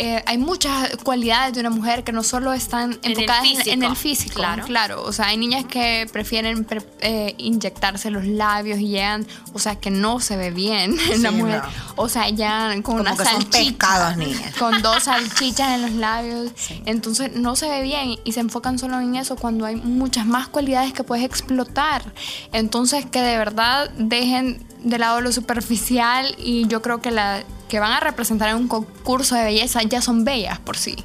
Eh, 0.00 0.22
hay 0.26 0.38
muchas 0.38 0.96
cualidades 1.02 1.54
de 1.54 1.60
una 1.60 1.70
mujer 1.70 2.04
que 2.04 2.12
no 2.12 2.22
solo 2.22 2.52
están 2.52 2.92
En 3.02 3.12
el 3.12 3.18
enfocadas 3.18 3.66
en- 3.66 3.82
el 3.82 3.96
físico, 3.96 4.36
claro. 4.36 4.64
Claro, 4.64 5.02
o 5.02 5.12
sea, 5.12 5.26
hay 5.26 5.36
niñas 5.36 5.64
que 5.64 6.06
prefieren 6.12 6.64
pre- 6.64 6.84
eh, 7.00 7.34
inyectarse 7.38 8.10
los 8.10 8.24
labios 8.24 8.78
y 8.78 8.86
llegan, 8.88 9.26
o 9.54 9.58
sea, 9.58 9.74
que 9.76 9.90
no 9.90 10.20
se 10.20 10.36
ve 10.36 10.52
bien 10.52 10.96
en 11.12 11.22
la 11.24 11.30
Sí, 11.30 11.34
mujer. 11.36 11.62
no. 11.62 11.68
O 11.96 12.08
sea, 12.08 12.28
ya 12.28 12.70
con 12.74 12.82
Como 12.82 13.00
una 13.00 13.10
que 13.16 13.24
son 13.24 13.42
salchicha. 13.42 13.58
pescados, 13.58 14.16
niñas. 14.16 14.54
Con 14.56 14.82
dos 14.82 15.02
salchichas 15.02 15.70
en 15.72 15.82
los 15.82 15.90
labios. 15.92 16.52
Entonces 16.86 17.34
no 17.34 17.56
se 17.56 17.68
ve 17.68 17.82
bien 17.82 18.16
y 18.24 18.32
se 18.32 18.40
enfocan 18.40 18.78
solo 18.78 19.00
en 19.00 19.16
eso 19.16 19.34
cuando 19.34 19.66
hay 19.66 19.74
muchas 19.74 20.26
más 20.26 20.46
cualidades 20.46 20.92
que 20.92 21.02
puedes 21.02 21.24
explotar. 21.24 22.02
Entonces 22.52 23.04
que 23.06 23.20
de 23.20 23.36
verdad 23.36 23.90
dejen 23.98 24.64
de 24.82 24.98
lado 24.98 25.20
lo 25.20 25.32
superficial 25.32 26.34
y 26.38 26.66
yo 26.68 26.82
creo 26.82 27.00
que 27.00 27.10
la 27.10 27.42
que 27.68 27.80
van 27.80 27.92
a 27.92 28.00
representar 28.00 28.48
en 28.48 28.56
un 28.56 28.68
concurso 28.68 29.34
de 29.34 29.44
belleza 29.44 29.82
ya 29.82 30.00
son 30.00 30.24
bellas 30.24 30.58
por 30.58 30.78
sí. 30.78 30.96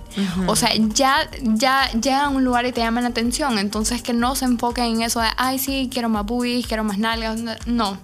O 0.47 0.55
sea, 0.55 0.69
ya, 0.73 1.29
ya 1.43 1.91
llegan 1.91 2.21
a 2.21 2.29
un 2.29 2.45
lugar 2.45 2.65
y 2.65 2.71
te 2.71 2.79
llaman 2.79 3.03
la 3.03 3.09
atención. 3.09 3.59
Entonces 3.59 4.01
que 4.01 4.13
no 4.13 4.35
se 4.35 4.45
enfoquen 4.45 4.85
en 4.85 5.01
eso 5.01 5.19
de, 5.19 5.27
ay, 5.35 5.59
sí, 5.59 5.89
quiero 5.91 6.07
más 6.07 6.25
boobies, 6.25 6.65
quiero 6.65 6.85
más 6.85 6.97
nalgas. 6.97 7.41
No. 7.65 7.97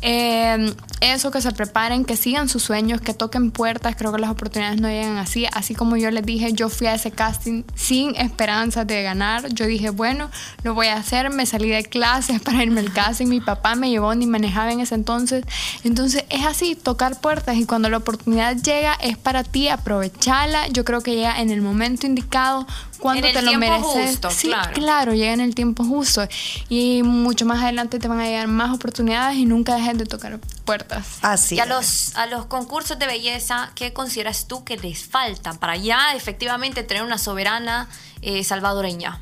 Eh, 0.00 0.72
eso, 1.00 1.30
que 1.30 1.40
se 1.40 1.50
preparen, 1.52 2.04
que 2.04 2.16
sigan 2.16 2.48
sus 2.48 2.62
sueños, 2.62 3.00
que 3.00 3.14
toquen 3.14 3.50
puertas. 3.50 3.96
Creo 3.96 4.12
que 4.12 4.18
las 4.18 4.30
oportunidades 4.30 4.80
no 4.80 4.88
llegan 4.88 5.16
así. 5.16 5.46
Así 5.52 5.74
como 5.74 5.96
yo 5.96 6.10
les 6.10 6.24
dije, 6.24 6.52
yo 6.52 6.68
fui 6.68 6.86
a 6.86 6.94
ese 6.94 7.10
casting 7.10 7.64
sin 7.74 8.14
esperanza 8.16 8.84
de 8.84 9.02
ganar. 9.02 9.48
Yo 9.52 9.66
dije, 9.66 9.90
bueno, 9.90 10.30
lo 10.62 10.74
voy 10.74 10.88
a 10.88 10.96
hacer. 10.96 11.30
Me 11.30 11.46
salí 11.46 11.70
de 11.70 11.84
clases 11.84 12.40
para 12.44 12.62
irme 12.62 12.80
al 12.80 12.92
casting. 12.92 13.26
Mi 13.26 13.40
papá 13.40 13.74
me 13.74 13.90
llevó 13.90 14.14
ni 14.14 14.26
manejaba 14.26 14.72
en 14.72 14.80
ese 14.80 14.94
entonces. 14.94 15.44
Entonces 15.84 16.24
es 16.28 16.44
así, 16.44 16.74
tocar 16.74 17.20
puertas. 17.20 17.56
Y 17.56 17.64
cuando 17.64 17.88
la 17.88 17.96
oportunidad 17.96 18.56
llega, 18.56 18.94
es 18.94 19.16
para 19.16 19.44
ti, 19.44 19.68
aprovecharla. 19.68 20.68
Yo 20.68 20.84
creo 20.84 21.00
que 21.00 21.14
llega 21.14 21.40
en 21.40 21.50
el 21.50 21.62
momento 21.62 22.06
indicado 22.06 22.66
cuando 23.00 23.26
En 23.26 23.30
el 23.30 23.32
te 23.34 23.42
lo 23.42 23.50
tiempo 23.50 23.66
mereces. 23.66 24.10
justo, 24.10 24.30
sí, 24.30 24.48
claro. 24.48 24.72
claro, 24.72 25.14
llega 25.14 25.32
en 25.32 25.40
el 25.40 25.54
tiempo 25.54 25.84
justo. 25.84 26.26
Y 26.68 27.02
mucho 27.02 27.46
más 27.46 27.62
adelante 27.62 27.98
te 27.98 28.06
van 28.08 28.20
a 28.20 28.24
llegar 28.26 28.46
más 28.48 28.74
oportunidades 28.74 29.36
y 29.36 29.46
nunca 29.46 29.74
dejes 29.74 29.98
de 29.98 30.06
tocar 30.06 30.38
puertas. 30.64 31.18
Así. 31.22 31.56
Y 31.56 31.60
a 31.60 31.64
es. 31.64 31.68
los, 31.68 32.16
a 32.16 32.26
los 32.26 32.46
concursos 32.46 32.98
de 32.98 33.06
belleza, 33.06 33.72
¿qué 33.74 33.92
consideras 33.92 34.46
tú 34.46 34.62
que 34.64 34.76
les 34.76 35.02
faltan 35.04 35.56
para 35.58 35.76
ya 35.76 36.14
efectivamente 36.14 36.82
tener 36.82 37.02
una 37.02 37.18
soberana 37.18 37.88
eh, 38.22 38.44
salvadoreña? 38.44 39.20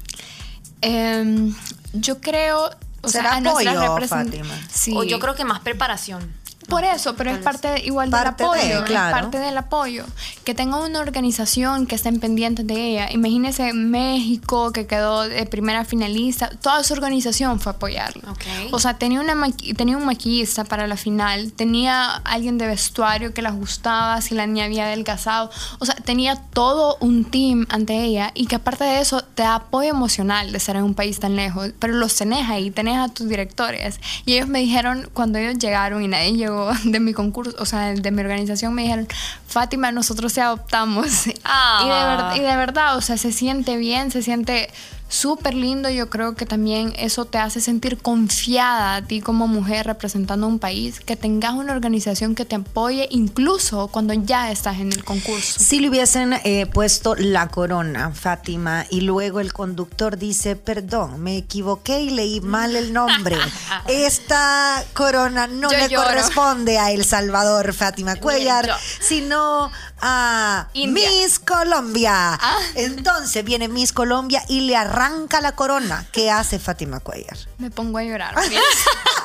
Em, 0.81 1.55
yo 1.93 2.21
creo. 2.21 2.71
O 3.01 3.09
¿Será 3.09 3.41
sea, 3.41 3.51
apoyo, 3.53 4.09
Fátima? 4.09 4.59
Sí. 4.73 4.93
O 4.97 5.05
yo 5.05 5.21
creo 5.21 5.35
que 5.37 5.45
más 5.45 5.61
preparación. 5.61 6.33
Por 6.69 6.85
eso, 6.85 7.17
pero 7.17 7.31
es 7.31 7.39
parte 7.39 7.69
de- 7.69 7.81
igual 7.87 8.11
Parte 8.11 8.45
del 8.45 8.53
de, 8.53 8.59
apoyo, 8.75 8.85
claro. 8.85 9.17
es 9.17 9.23
parte 9.23 9.39
del 9.39 9.57
apoyo. 9.59 10.05
Que 10.45 10.55
tenga 10.55 10.77
una 10.85 11.01
organización 11.01 11.87
que 11.87 11.95
estén 11.95 12.21
pendientes 12.21 12.67
de 12.67 12.75
ella. 12.91 13.11
Imagínese 13.11 13.73
México 13.73 14.71
que 14.73 14.87
quedó 14.87 15.23
de 15.23 15.47
primera 15.47 15.85
finalista, 15.85 16.51
toda 16.61 16.83
su 16.85 16.93
organización 16.93 17.59
fue 17.59 17.73
a 17.73 17.77
apoyarla. 17.77 18.31
Ok. 18.31 18.43
O 18.73 18.79
sea, 18.79 18.99
tenía, 18.99 19.21
una 19.21 19.35
maqui- 19.35 19.75
tenía 19.77 19.97
un 19.97 20.05
maquillista 20.05 20.65
para 20.65 20.87
la 20.87 20.97
final, 20.97 21.53
tenía 21.53 22.11
alguien 22.25 22.59
de 22.59 22.67
vestuario 22.67 23.33
que 23.33 23.41
la 23.41 23.49
ajustaba 23.49 24.21
si 24.21 24.35
la 24.35 24.47
niña 24.47 24.67
había 24.67 24.85
adelgazado. 24.85 25.51
O 25.79 25.87
sea, 25.87 25.95
tenía 25.95 26.37
todo 26.53 26.97
un 27.01 27.25
team 27.25 27.67
ante 27.71 28.05
ella 28.05 28.31
y 28.35 28.47
que 28.47 28.57
aparte 28.57 28.85
de 28.85 29.01
eso 29.01 29.23
te 29.23 29.43
da 29.43 29.55
apoyo 29.55 29.91
emocional 29.91 30.53
de 30.53 30.59
estar 30.59 30.77
en 30.77 30.83
un 30.83 30.95
país 30.95 31.19
tan 31.19 31.35
lejos. 31.35 31.71
Pero 31.79 31.95
los 31.95 32.15
tenés 32.15 32.49
ahí, 32.51 32.71
tenés 32.71 32.99
a 32.99 33.09
tus 33.09 33.27
directores. 33.29 34.01
Y 34.27 34.35
ellos 34.35 34.49
me 34.49 34.59
dijeron, 34.61 35.09
cuando 35.15 35.39
ellos 35.39 35.59
llegaron 35.59 36.03
y 36.03 36.09
nadie 36.09 36.33
llegó 36.35 36.58
de 36.85 37.01
mi 37.01 37.13
concurso, 37.13 37.57
o 37.59 37.67
sea, 37.67 37.93
de 37.95 38.11
mi 38.11 38.21
organización, 38.21 38.75
me 38.75 38.83
dijeron, 38.83 39.09
Fátima, 39.47 39.93
nosotros 39.93 40.33
te 40.33 40.41
adoptamos. 40.41 41.07
Ah. 41.45 42.29
Y, 42.35 42.39
de 42.39 42.43
y 42.43 42.51
de 42.51 42.57
verdad, 42.57 42.97
o 42.97 43.01
sea, 43.01 43.17
se 43.17 43.33
siente 43.33 43.77
bien, 43.77 44.11
se 44.11 44.23
siente 44.23 44.71
súper 45.09 45.55
lindo. 45.55 45.89
Yo 45.91 46.09
creo 46.11 46.35
que 46.35 46.47
también 46.47 46.93
eso 46.99 47.25
te 47.25 47.39
hace 47.39 47.61
sentir 47.61 47.99
confiada 47.99 48.97
a 48.97 49.03
ti 49.03 49.21
como 49.21 49.47
mujer 49.49 49.87
representando 49.87 50.47
un 50.47 50.59
país, 50.59 51.01
que 51.01 51.17
tengas 51.17 51.55
una 51.55 51.73
organización 51.73 52.35
que 52.35 52.45
te 52.45 52.57
apoye 52.57 53.09
incluso 53.11 53.89
cuando 53.89 54.13
ya 54.15 54.51
estás 54.51 54.79
en 54.79 54.93
el 54.93 55.05
concurso. 55.05 55.61
Si 55.61 55.81
le 55.81 55.89
hubiesen 55.89 56.35
eh, 56.45 56.67
puesto 56.67 57.15
la 57.15 57.49
corona, 57.49 58.11
Fátima, 58.13 58.85
y 58.91 59.01
luego 59.03 59.41
el 59.41 59.53
conductor 59.53 60.19
dice, 60.19 60.57
perdón, 60.57 61.21
me 61.23 61.37
equivoqué 61.37 62.01
y 62.01 62.11
leí 62.11 62.41
mal 62.41 62.77
el 62.77 62.93
nombre. 62.93 63.37
Esta 63.89 64.85
corona 64.95 65.47
no 65.47 65.71
Yo 65.71 65.79
le 65.79 65.89
lloro. 65.89 66.07
corresponde 66.09 66.79
a 66.79 66.93
El 66.93 67.05
Salvador, 67.05 67.73
Fátima 67.73 68.17
Cuellar, 68.17 68.67
yo. 68.69 68.75
sino 69.01 69.71
a 70.01 70.69
India. 70.73 71.09
Miss 71.09 71.39
Colombia. 71.39 72.39
Ah. 72.41 72.59
Entonces 72.75 73.45
viene 73.45 73.69
Miss 73.69 73.93
Colombia 73.93 74.43
y 74.49 74.63
le 74.63 74.77
arranca 74.77 75.41
la 75.41 75.53
corona. 75.53 76.07
¿Qué 76.13 76.31
hace 76.31 76.59
Fátima 76.59 77.01
Cuellar? 77.01 77.37
Me 77.59 77.71
pongo 77.71 77.99
a 77.99 78.03
llorar. 78.03 78.35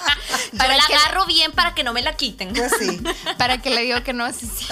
Yo 0.52 0.58
Para 0.58 0.76
la 0.76 0.84
que- 0.86 0.94
agarro 0.94 1.26
bien 1.26 1.52
para 1.52 1.74
que 1.74 1.84
no 1.84 1.92
me 1.92 2.02
la 2.02 2.16
quiten. 2.16 2.52
Pues 2.52 2.72
sí. 2.78 3.00
Para 3.38 3.60
que 3.62 3.70
le 3.70 3.82
digo 3.82 4.02
que 4.02 4.12
no, 4.12 4.30
sí, 4.32 4.50
sí. 4.58 4.66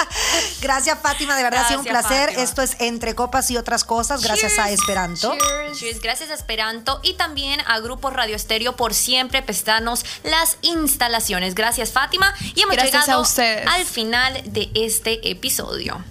Gracias, 0.60 0.98
Fátima. 1.00 1.36
De 1.36 1.42
verdad 1.42 1.62
ha 1.64 1.68
sido 1.68 1.80
un 1.80 1.84
Gracias, 1.86 2.06
placer. 2.08 2.28
Fátima. 2.30 2.42
Esto 2.44 2.62
es 2.62 2.76
Entre 2.80 3.14
Copas 3.14 3.50
y 3.50 3.56
otras 3.56 3.84
cosas. 3.84 4.22
Gracias 4.22 4.58
a 4.58 4.70
Esperanto. 4.70 5.32
Cheers. 5.36 5.78
Cheers, 5.78 6.00
Gracias 6.00 6.30
a 6.30 6.34
Esperanto 6.34 7.00
y 7.02 7.14
también 7.14 7.60
a 7.66 7.78
Grupo 7.80 8.10
Radio 8.10 8.36
Estéreo 8.36 8.76
por 8.76 8.94
siempre 8.94 9.42
prestarnos 9.42 10.04
las 10.24 10.56
instalaciones. 10.62 11.54
Gracias, 11.54 11.92
Fátima. 11.92 12.34
Y 12.54 12.62
hemos 12.62 12.76
Gracias 12.76 13.02
llegado 13.04 13.18
a 13.20 13.22
ustedes. 13.22 13.66
al 13.66 13.84
final 13.84 14.42
de 14.46 14.70
este 14.74 15.28
episodio. 15.30 16.02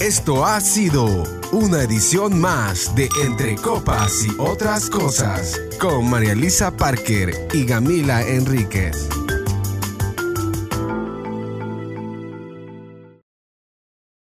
Esto 0.00 0.44
ha 0.44 0.60
sido 0.60 1.06
una 1.52 1.82
edición 1.82 2.38
más 2.38 2.94
de 2.94 3.08
Entre 3.24 3.56
Copas 3.56 4.24
y 4.24 4.30
otras 4.38 4.90
cosas 4.90 5.60
con 5.80 6.08
María 6.08 6.32
Elisa 6.32 6.76
Parker 6.76 7.48
y 7.52 7.64
Gamila 7.64 8.22
Enríquez. 8.22 9.08